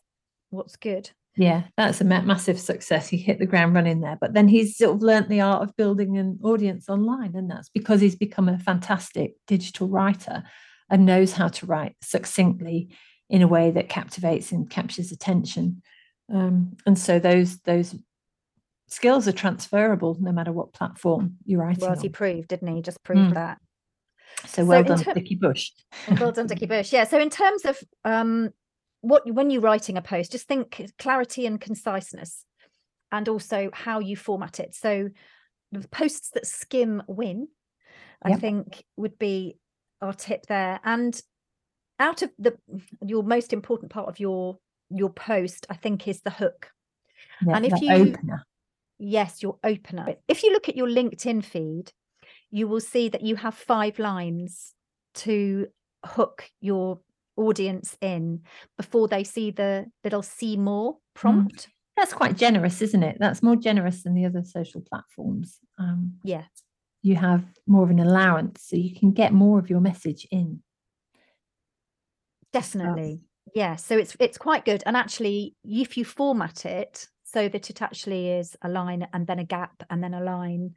what's 0.50 0.76
good. 0.76 1.12
Yeah, 1.38 1.63
that's 1.78 2.02
a 2.02 2.04
massive 2.04 2.60
success. 2.60 3.08
He 3.08 3.17
hit 3.17 3.38
the 3.38 3.45
ground 3.45 3.76
running 3.76 4.02
there, 4.02 4.17
but 4.19 4.34
then 4.34 4.47
he's 4.47 4.76
sort 4.76 4.95
of 4.95 5.04
learnt 5.04 5.30
the 5.30 5.41
art 5.41 5.62
of 5.62 5.76
building 5.76 6.17
an 6.17 6.39
audience 6.43 6.89
online, 6.89 7.36
and 7.36 7.50
that's 7.50 7.69
because 7.69 8.02
he's 8.02 8.15
become 8.15 8.50
a 8.50 8.58
fantastic 8.58 9.34
digital 9.45 9.88
writer 9.88 10.43
and 10.89 11.06
knows 11.06 11.34
how 11.34 11.47
to 11.50 11.65
write 11.67 11.95
succinctly 12.02 12.89
in 13.30 13.43
a 13.43 13.47
way 13.47 13.69
that 13.69 13.88
captivates 13.88 14.52
and 14.52 14.69
captures 14.69 15.12
attention. 15.12 15.84
Um, 16.34 16.76
and 16.86 16.97
so 16.97 17.19
those 17.19 17.60
those 17.60 17.95
skills 18.88 19.28
are 19.28 19.34
transferable 19.34 20.17
no 20.19 20.32
matter 20.32 20.52
what 20.52 20.73
platform 20.73 21.36
you're 21.45 21.62
writing. 21.62 21.88
Well, 21.88 22.00
he 22.00 22.10
proved, 22.10 22.47
didn't 22.47 22.76
he? 22.76 22.82
Just 22.82 23.04
proved 23.04 23.32
mm. 23.32 23.34
that. 23.36 23.60
So 24.45 24.65
well 24.65 24.84
so 24.84 24.88
done, 24.88 25.04
ter- 25.04 25.13
Dickie 25.13 25.36
Bush. 25.36 25.71
well 26.19 26.32
done, 26.32 26.47
Dickie 26.47 26.65
Bush. 26.65 26.91
Yeah. 26.91 27.04
So 27.04 27.19
in 27.19 27.30
terms 27.30 27.65
of 27.65 27.78
um, 28.06 28.50
what 29.01 29.31
when 29.31 29.49
you're 29.49 29.62
writing 29.62 29.97
a 29.97 30.01
post, 30.01 30.31
just 30.31 30.47
think 30.47 30.91
clarity 30.97 31.45
and 31.45 31.62
conciseness, 31.62 32.45
and 33.12 33.29
also 33.29 33.69
how 33.73 33.99
you 33.99 34.15
format 34.15 34.60
it. 34.60 34.75
So 34.75 35.10
the 35.71 35.88
posts 35.88 36.31
that 36.31 36.45
skim 36.45 37.03
win, 37.07 37.47
I 38.23 38.29
yep. 38.29 38.39
think 38.39 38.83
would 38.95 39.17
be 39.19 39.57
our 40.01 40.13
tip 40.13 40.45
there. 40.47 40.79
And 40.83 41.19
out 41.99 42.21
of 42.21 42.31
the 42.38 42.57
your 43.05 43.23
most 43.23 43.53
important 43.53 43.91
part 43.91 44.07
of 44.07 44.19
your 44.19 44.57
your 44.89 45.10
post, 45.10 45.67
I 45.69 45.75
think, 45.75 46.07
is 46.07 46.21
the 46.21 46.29
hook. 46.29 46.69
Yeah, 47.45 47.55
and 47.55 47.65
if 47.65 47.81
you 47.81 47.91
opener. 47.91 48.45
yes, 48.99 49.43
your 49.43 49.57
opener. 49.63 50.15
If 50.27 50.43
you 50.43 50.51
look 50.51 50.69
at 50.69 50.77
your 50.77 50.88
LinkedIn 50.88 51.43
feed, 51.43 51.91
you 52.49 52.67
will 52.67 52.79
see 52.79 53.10
that 53.10 53.21
you 53.21 53.36
have 53.36 53.55
five 53.55 53.99
lines 53.99 54.73
to 55.15 55.67
hook 56.05 56.49
your 56.62 56.99
audience 57.38 57.97
in 58.02 58.41
before 58.78 59.08
they 59.08 59.23
see 59.23 59.52
the 59.52 59.86
little 60.04 60.21
see 60.21 60.58
more 60.58 60.97
prompt. 61.13 61.67
That's 61.95 62.13
quite 62.13 62.38
generous, 62.38 62.82
isn't 62.82 63.04
it? 63.04 63.17
That's 63.19 63.41
more 63.41 63.56
generous 63.56 64.04
than 64.04 64.13
the 64.13 64.26
other 64.26 64.43
social 64.43 64.82
platforms. 64.82 65.60
Um, 65.80 66.19
Yeah. 66.23 66.43
you 67.02 67.15
have 67.15 67.45
more 67.65 67.84
of 67.84 67.89
an 67.89 68.00
allowance, 68.00 68.63
so 68.63 68.76
you 68.76 68.93
can 68.93 69.12
get 69.12 69.34
more 69.34 69.58
of 69.60 69.69
your 69.69 69.80
message 69.80 70.28
in. 70.32 70.62
Definitely. 72.54 73.21
Yeah. 73.56 73.76
So 73.76 73.97
it's 73.97 74.15
it's 74.19 74.38
quite 74.38 74.65
good. 74.65 74.84
And 74.86 74.95
actually, 74.97 75.56
if 75.63 75.97
you 75.97 76.06
format 76.06 76.65
it 76.65 77.08
so 77.23 77.50
that 77.50 77.69
it 77.69 77.82
actually 77.82 78.30
is 78.30 78.56
a 78.62 78.69
line 78.69 79.08
and 79.13 79.28
then 79.28 79.39
a 79.39 79.43
gap 79.43 79.84
and 79.89 80.04
then 80.04 80.13
a 80.13 80.23
line 80.23 80.76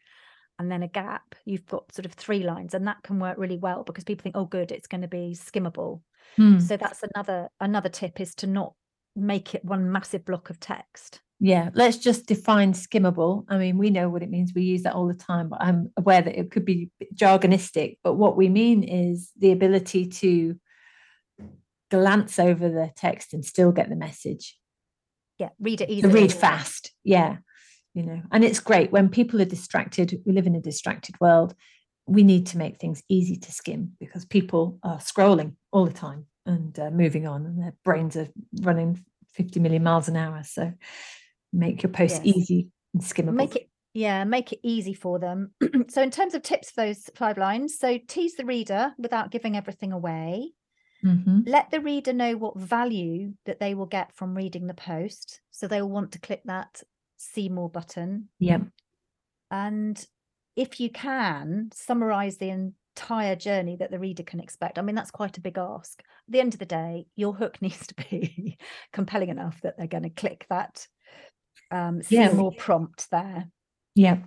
and 0.58 0.70
then 0.70 0.82
a 0.82 0.88
gap, 0.88 1.34
you've 1.44 1.66
got 1.66 1.92
sort 1.94 2.06
of 2.06 2.12
three 2.12 2.42
lines, 2.42 2.74
and 2.74 2.86
that 2.86 3.02
can 3.02 3.18
work 3.18 3.38
really 3.38 3.56
well 3.58 3.82
because 3.82 4.04
people 4.04 4.22
think, 4.22 4.36
oh, 4.36 4.44
good, 4.44 4.72
it's 4.72 4.88
going 4.88 5.00
to 5.02 5.08
be 5.08 5.34
skimmable. 5.34 6.02
Hmm. 6.36 6.58
So 6.58 6.76
that's 6.76 7.02
another 7.14 7.48
another 7.60 7.88
tip 7.88 8.20
is 8.20 8.34
to 8.36 8.46
not 8.46 8.74
make 9.16 9.54
it 9.54 9.64
one 9.64 9.90
massive 9.90 10.24
block 10.24 10.50
of 10.50 10.60
text. 10.60 11.20
Yeah, 11.42 11.70
let's 11.72 11.96
just 11.96 12.26
define 12.26 12.74
skimmable. 12.74 13.46
I 13.48 13.56
mean, 13.56 13.78
we 13.78 13.88
know 13.88 14.10
what 14.10 14.22
it 14.22 14.30
means. 14.30 14.52
We 14.54 14.62
use 14.62 14.82
that 14.82 14.94
all 14.94 15.08
the 15.08 15.14
time, 15.14 15.48
but 15.48 15.62
I'm 15.62 15.90
aware 15.96 16.20
that 16.20 16.38
it 16.38 16.50
could 16.50 16.66
be 16.66 16.90
jargonistic. 17.14 17.96
But 18.04 18.14
what 18.14 18.36
we 18.36 18.50
mean 18.50 18.82
is 18.82 19.30
the 19.38 19.52
ability 19.52 20.06
to 20.06 20.60
glance 21.90 22.38
over 22.38 22.68
the 22.68 22.90
text 22.94 23.32
and 23.32 23.42
still 23.42 23.72
get 23.72 23.88
the 23.88 23.96
message. 23.96 24.58
Yeah, 25.38 25.48
read 25.58 25.80
it 25.80 25.88
easily. 25.88 26.12
read 26.12 26.32
fast. 26.32 26.92
Yeah. 27.04 27.38
You 27.94 28.02
know, 28.02 28.22
and 28.30 28.44
it's 28.44 28.60
great 28.60 28.92
when 28.92 29.08
people 29.08 29.40
are 29.40 29.46
distracted. 29.46 30.20
We 30.26 30.32
live 30.32 30.46
in 30.46 30.54
a 30.54 30.60
distracted 30.60 31.16
world. 31.20 31.54
We 32.06 32.22
need 32.22 32.46
to 32.48 32.58
make 32.58 32.78
things 32.78 33.02
easy 33.08 33.36
to 33.36 33.50
skim 33.50 33.92
because 33.98 34.26
people 34.26 34.78
are 34.82 34.98
scrolling 34.98 35.54
all 35.72 35.84
the 35.86 35.92
time 35.92 36.26
and 36.46 36.78
uh, 36.78 36.90
moving 36.90 37.26
on, 37.26 37.46
and 37.46 37.62
their 37.62 37.74
brains 37.84 38.16
are 38.16 38.28
running 38.60 39.04
50 39.34 39.60
million 39.60 39.82
miles 39.82 40.08
an 40.08 40.16
hour. 40.16 40.42
So 40.42 40.72
make 41.52 41.82
your 41.82 41.90
post 41.92 42.24
Yes. 42.24 42.36
easy 42.36 42.68
and 42.94 43.02
skimmable. 43.02 43.34
Make 43.34 43.56
it 43.56 43.70
yeah, 43.92 44.22
make 44.24 44.52
it 44.52 44.60
easy 44.62 44.94
for 44.94 45.18
them. 45.18 45.52
so 45.88 46.00
in 46.02 46.10
terms 46.10 46.34
of 46.34 46.42
tips 46.42 46.70
for 46.70 46.84
those 46.86 47.10
five 47.16 47.38
lines, 47.38 47.76
so 47.78 47.98
tease 48.06 48.36
the 48.36 48.44
reader 48.44 48.92
without 48.98 49.30
giving 49.30 49.56
everything 49.56 49.92
away. 49.92 50.52
Mhm. 51.04 51.48
let 51.48 51.70
the 51.70 51.80
reader 51.80 52.12
know 52.12 52.36
what 52.36 52.58
value 52.58 53.32
that 53.46 53.58
they 53.58 53.74
will 53.74 53.86
get 53.86 54.14
from 54.14 54.36
reading 54.36 54.66
the 54.66 54.74
post 54.74 55.40
so 55.50 55.66
they'll 55.66 55.88
want 55.88 56.12
to 56.12 56.18
click 56.18 56.42
that 56.44 56.82
see 57.16 57.48
more 57.48 57.70
button 57.70 58.28
Yep. 58.38 58.66
and 59.50 60.06
if 60.56 60.78
you 60.78 60.90
can 60.90 61.70
summarize 61.72 62.36
the 62.36 62.50
entire 63.00 63.34
journey 63.36 63.76
that 63.76 63.90
the 63.90 63.98
reader 63.98 64.22
can 64.22 64.40
expect 64.40 64.78
i 64.78 64.82
mean 64.82 64.94
that's 64.94 65.10
quite 65.10 65.38
a 65.38 65.40
big 65.40 65.56
ask 65.58 66.00
at 66.00 66.32
the 66.32 66.40
end 66.40 66.52
of 66.52 66.58
the 66.60 66.66
day 66.66 67.06
your 67.16 67.32
hook 67.34 67.56
needs 67.62 67.86
to 67.86 67.94
be 67.94 68.58
compelling 68.92 69.30
enough 69.30 69.60
that 69.62 69.76
they're 69.78 69.86
going 69.86 70.02
to 70.02 70.10
click 70.10 70.46
that 70.50 70.86
um 71.70 72.02
see 72.02 72.16
Yeah. 72.16 72.32
more 72.32 72.52
prompt 72.52 73.10
there 73.10 73.48
Yeah. 73.94 74.18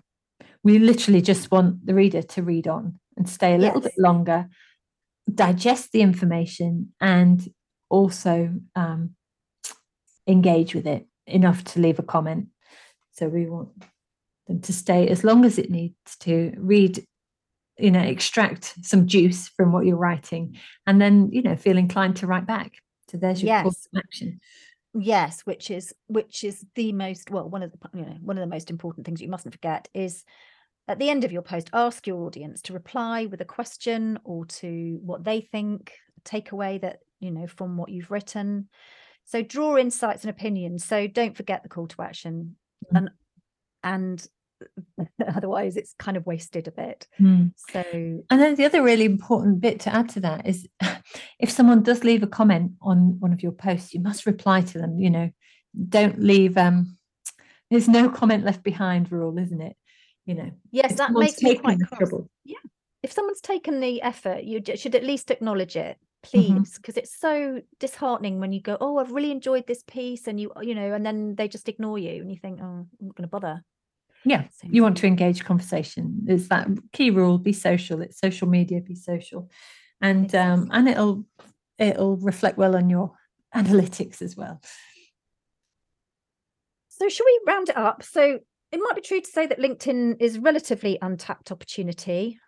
We 0.64 0.80
literally 0.80 1.22
just 1.22 1.52
want 1.52 1.86
the 1.86 1.94
reader 1.94 2.22
to 2.22 2.42
read 2.44 2.68
on 2.68 3.00
and 3.18 3.28
stay 3.30 3.54
a 3.56 3.58
little 3.58 3.82
bit 3.82 3.94
longer, 3.98 4.48
digest 5.34 5.92
the 5.92 6.02
information, 6.02 6.94
and 7.00 7.40
also 7.90 8.54
um, 8.76 9.16
engage 10.28 10.74
with 10.76 10.88
it 10.88 11.06
enough 11.28 11.64
to 11.66 11.80
leave 11.80 12.00
a 12.00 12.04
comment. 12.04 12.48
So 13.12 13.28
we 13.28 13.46
want 13.46 13.70
them 14.48 14.62
to 14.62 14.74
stay 14.74 15.08
as 15.10 15.24
long 15.24 15.46
as 15.46 15.58
it 15.58 15.70
needs 15.70 16.18
to 16.22 16.54
read, 16.58 17.06
you 17.78 17.92
know, 17.92 18.02
extract 18.02 18.76
some 18.84 19.08
juice 19.08 19.48
from 19.50 19.72
what 19.72 19.86
you're 19.86 19.98
writing, 19.98 20.58
and 20.88 21.02
then 21.02 21.30
you 21.32 21.42
know 21.42 21.56
feel 21.56 21.78
inclined 21.78 22.16
to 22.18 22.28
write 22.28 22.46
back. 22.46 22.74
So 23.10 23.18
there's 23.18 23.42
your 23.44 23.62
call 23.62 23.72
Yes. 23.72 23.88
to 23.94 24.00
action. 24.00 24.40
yes 24.96 25.42
which 25.42 25.72
is 25.72 25.94
which 26.08 26.44
is 26.44 26.66
the 26.76 26.92
most 26.94 27.32
well 27.32 27.50
one 27.50 27.64
of 27.64 27.72
the 27.72 27.78
you 27.98 28.06
know 28.06 28.18
one 28.22 28.38
of 28.38 28.42
the 28.42 28.54
most 28.56 28.70
important 28.70 29.06
things 29.06 29.22
you 29.22 29.28
mustn't 29.28 29.54
forget 29.54 29.88
is 29.94 30.24
at 30.88 31.00
the 31.00 31.10
end 31.10 31.24
of 31.24 31.32
your 31.32 31.42
post 31.42 31.70
ask 31.74 32.06
your 32.06 32.22
audience 32.28 32.62
to 32.62 32.74
reply 32.74 33.26
with 33.26 33.42
a 33.42 33.46
question 33.46 34.20
or 34.24 34.46
to 34.46 35.00
what 35.04 35.24
they 35.24 35.42
think 35.42 35.94
takeaway 36.26 36.80
that 36.80 37.00
you 37.20 37.32
know 37.32 37.48
from 37.48 37.76
what 37.78 37.90
you've 37.90 38.12
written 38.12 38.70
so 39.26 39.42
draw 39.42 39.78
insights 39.78 40.24
and 40.24 40.30
opinions 40.30 40.86
so 40.86 41.08
don't 41.08 41.36
forget 41.38 41.64
the 41.64 41.70
call 41.70 41.88
to 41.88 42.02
action 42.04 42.56
Mm. 42.94 42.98
and 42.98 43.10
and 43.84 44.28
otherwise 45.36 45.78
it's 45.78 45.94
kind 46.00 46.18
of 46.18 46.26
wasted 46.26 46.68
a 46.68 46.72
bit 46.72 47.08
Hmm. 47.18 47.48
so 47.72 47.84
And 48.30 48.42
then 48.42 48.56
the 48.56 48.66
other 48.66 48.82
really 48.84 49.06
important 49.06 49.60
bit 49.62 49.80
to 49.82 49.94
add 49.94 50.10
to 50.10 50.20
that 50.22 50.48
is 50.48 50.68
if 51.40 51.50
someone 51.52 51.84
does 51.84 52.04
leave 52.04 52.24
a 52.24 52.28
comment 52.28 52.74
on 52.82 53.20
one 53.20 53.34
of 53.34 53.44
your 53.44 53.52
posts, 53.52 53.94
you 53.94 54.00
must 54.02 54.26
reply 54.26 54.62
to 54.62 54.78
them. 54.80 55.00
You 55.00 55.10
know, 55.10 55.30
don't 55.90 56.20
leave 56.20 56.58
um 56.58 56.98
there's 57.70 57.88
no 57.88 58.10
comment 58.10 58.44
left 58.46 58.64
behind 58.64 59.12
rule, 59.12 59.38
isn't 59.40 59.62
it? 59.62 59.76
You 60.26 60.36
know, 60.36 60.52
yes 60.72 60.96
that 60.98 61.12
makes 61.14 61.42
me 61.42 61.56
quite 61.58 61.80
trouble. 61.98 62.30
if 63.04 63.12
someone's 63.12 63.42
taken 63.42 63.82
the 63.82 64.02
effort, 64.02 64.44
you 64.46 64.62
should 64.76 64.96
at 64.96 65.04
least 65.04 65.30
acknowledge 65.32 65.76
it, 65.76 65.98
Mhm. 65.98 66.30
please, 66.32 66.78
because 66.78 66.96
it's 66.96 67.20
so 67.20 67.62
disheartening 67.80 68.40
when 68.40 68.54
you 68.54 68.62
go, 68.62 68.78
"Oh, 68.80 68.98
I've 68.98 69.12
really 69.12 69.32
enjoyed 69.32 69.68
this 69.68 69.84
piece," 69.84 70.28
and 70.28 70.40
you, 70.40 70.54
you 70.62 70.74
know, 70.74 70.94
and 70.94 71.06
then 71.06 71.36
they 71.36 71.50
just 71.50 71.68
ignore 71.68 72.00
you, 72.00 72.22
and 72.22 72.32
you 72.32 72.38
think, 72.38 72.60
"Oh, 72.62 72.66
I'm 72.66 72.90
not 73.02 73.16
going 73.16 73.28
to 73.30 73.36
bother." 73.40 73.64
Yeah, 74.26 74.46
you 74.64 74.84
want 74.84 74.98
to 74.98 75.08
engage 75.08 75.44
conversation. 75.44 76.20
There's 76.24 76.48
that 76.48 76.68
key 76.94 77.10
rule, 77.10 77.38
be 77.38 77.54
social. 77.54 78.02
It's 78.02 78.20
social 78.20 78.48
media, 78.48 78.80
be 78.82 78.96
social. 78.96 79.50
And 80.02 80.34
um 80.36 80.70
and 80.72 80.88
it'll 80.88 81.26
it'll 81.78 82.18
reflect 82.18 82.58
well 82.58 82.76
on 82.76 82.90
your 82.90 83.12
analytics 83.56 84.22
as 84.22 84.36
well. 84.36 84.62
so 86.88 87.10
should 87.10 87.26
we 87.26 87.40
round 87.48 87.70
it 87.70 87.78
up? 87.78 88.04
So 88.04 88.40
it 88.72 88.78
might 88.78 88.96
be 88.96 89.02
true 89.02 89.20
to 89.20 89.30
say 89.30 89.48
that 89.48 89.60
LinkedIn 89.60 90.18
is 90.20 90.40
relatively 90.40 90.98
untapped 91.02 91.52
opportunity 91.52 92.40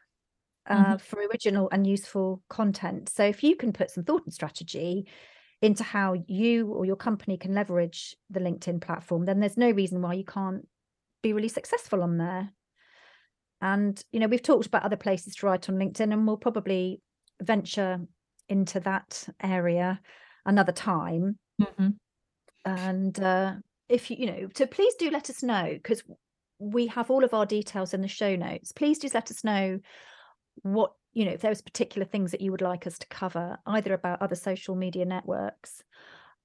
uh, 0.67 0.95
Mhm. 0.95 1.01
for 1.01 1.19
original 1.19 1.69
and 1.71 1.85
useful 1.85 2.41
content. 2.49 3.09
So 3.09 3.23
if 3.23 3.43
you 3.43 3.55
can 3.55 3.73
put 3.73 3.91
some 3.91 4.03
thought 4.03 4.23
and 4.25 4.33
strategy 4.33 5.07
into 5.61 5.83
how 5.83 6.15
you 6.27 6.71
or 6.71 6.85
your 6.85 6.95
company 6.95 7.37
can 7.37 7.53
leverage 7.53 8.15
the 8.29 8.39
LinkedIn 8.39 8.81
platform, 8.81 9.25
then 9.25 9.39
there's 9.39 9.57
no 9.57 9.71
reason 9.71 10.01
why 10.01 10.13
you 10.13 10.25
can't 10.25 10.67
be 11.25 11.33
really 11.33 11.49
successful 11.49 12.03
on 12.03 12.17
there. 12.17 12.51
And 13.59 14.01
you 14.11 14.19
know, 14.19 14.27
we've 14.27 14.43
talked 14.43 14.67
about 14.67 14.83
other 14.83 14.95
places 14.95 15.35
to 15.35 15.47
write 15.47 15.69
on 15.69 15.75
LinkedIn, 15.75 16.13
and 16.13 16.27
we'll 16.27 16.37
probably 16.37 17.01
venture 17.41 17.99
into 18.47 18.79
that 18.81 19.27
area 19.41 19.99
another 20.45 20.71
time. 20.71 21.39
Mhm. 21.59 21.95
And 22.63 23.19
uh, 23.19 23.55
if 23.89 24.11
you, 24.11 24.17
you 24.19 24.25
know, 24.27 24.49
so 24.55 24.67
please 24.67 24.93
do 24.95 25.09
let 25.09 25.29
us 25.31 25.41
know 25.41 25.71
because 25.73 26.03
we 26.59 26.87
have 26.87 27.09
all 27.09 27.23
of 27.23 27.33
our 27.33 27.45
details 27.45 27.93
in 27.93 28.01
the 28.01 28.07
show 28.07 28.35
notes. 28.35 28.71
Please 28.71 28.99
do 28.99 29.09
let 29.13 29.31
us 29.31 29.43
know 29.43 29.79
what 30.61 30.91
you 31.13 31.25
know 31.25 31.31
if 31.31 31.41
there's 31.41 31.61
particular 31.61 32.05
things 32.05 32.31
that 32.31 32.41
you 32.41 32.51
would 32.51 32.61
like 32.61 32.85
us 32.85 32.99
to 32.99 33.07
cover, 33.07 33.57
either 33.65 33.93
about 33.93 34.21
other 34.21 34.35
social 34.35 34.75
media 34.75 35.05
networks 35.05 35.81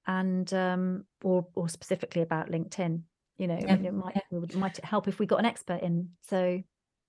and 0.07 0.51
um, 0.55 1.03
or 1.23 1.45
or 1.53 1.69
specifically 1.69 2.23
about 2.23 2.49
LinkedIn. 2.49 3.03
You 3.41 3.47
know, 3.47 3.57
Yeah, 3.59 3.73
it 3.73 3.91
might 3.91 4.15
it 4.31 4.55
might 4.55 4.77
help 4.85 5.07
if 5.07 5.17
we 5.17 5.25
got 5.25 5.39
an 5.39 5.45
expert 5.45 5.81
in. 5.81 6.09
So 6.21 6.61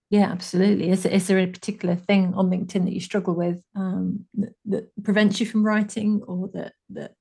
Yeah, 0.09 0.31
absolutely. 0.33 0.89
Is, 0.89 1.05
is 1.05 1.27
there 1.27 1.39
a 1.39 1.47
particular 1.47 1.95
thing 1.95 2.33
on 2.33 2.49
LinkedIn 2.49 2.85
that 2.85 2.95
you 2.95 3.01
struggle 3.01 3.35
with 3.35 3.63
um, 3.77 4.25
that, 4.37 4.55
that 4.65 5.05
prevents 5.05 5.41
you 5.41 5.47
from 5.47 5.63
writing 5.63 6.23
or 6.27 6.49
that, 6.55 6.73
that 6.91 7.13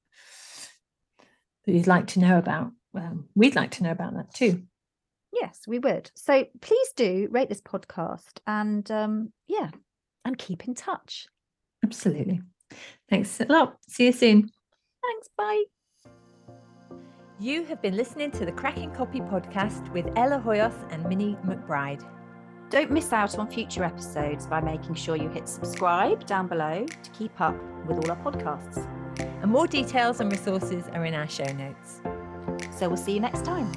that 1.65 1.73
you'd 1.73 1.87
like 1.87 2.07
to 2.07 2.21
know 2.21 2.37
about? 2.37 2.71
Um, 2.95 3.27
we'd 3.35 3.57
like 3.57 3.71
to 3.71 3.83
know 3.83 3.91
about 3.91 4.15
that 4.15 4.33
too. 4.33 4.63
yes, 5.33 5.59
we 5.67 5.79
would. 5.79 6.09
So 6.15 6.45
please 6.61 6.93
do 6.95 7.27
rate 7.31 7.49
this 7.49 7.61
podcast 7.61 8.39
and 8.47 8.89
um, 8.91 9.33
yeah, 9.47 9.71
and 10.23 10.37
keep 10.37 10.69
in 10.69 10.73
touch. 10.73 11.27
Absolutely. 11.83 12.39
Thanks 13.09 13.41
a 13.41 13.45
lot. 13.45 13.75
See 13.89 14.05
you 14.05 14.13
soon. 14.13 14.49
Thanks. 15.03 15.27
Bye. 15.37 15.80
You 17.41 17.63
have 17.63 17.81
been 17.81 17.97
listening 17.97 18.29
to 18.33 18.45
the 18.45 18.51
Cracking 18.51 18.91
Copy 18.91 19.19
podcast 19.19 19.91
with 19.93 20.05
Ella 20.15 20.39
Hoyos 20.45 20.75
and 20.91 21.03
Minnie 21.09 21.35
McBride. 21.43 22.07
Don't 22.69 22.91
miss 22.91 23.11
out 23.11 23.39
on 23.39 23.49
future 23.49 23.83
episodes 23.83 24.45
by 24.45 24.61
making 24.61 24.93
sure 24.93 25.15
you 25.15 25.27
hit 25.27 25.49
subscribe 25.49 26.23
down 26.27 26.47
below 26.47 26.85
to 26.85 27.09
keep 27.17 27.41
up 27.41 27.55
with 27.87 27.97
all 27.97 28.11
our 28.11 28.17
podcasts. 28.17 28.87
And 29.41 29.49
more 29.49 29.65
details 29.65 30.19
and 30.19 30.31
resources 30.31 30.87
are 30.93 31.03
in 31.03 31.15
our 31.15 31.27
show 31.27 31.51
notes. 31.53 32.01
So 32.77 32.87
we'll 32.87 32.95
see 32.95 33.13
you 33.13 33.19
next 33.19 33.43
time. 33.43 33.71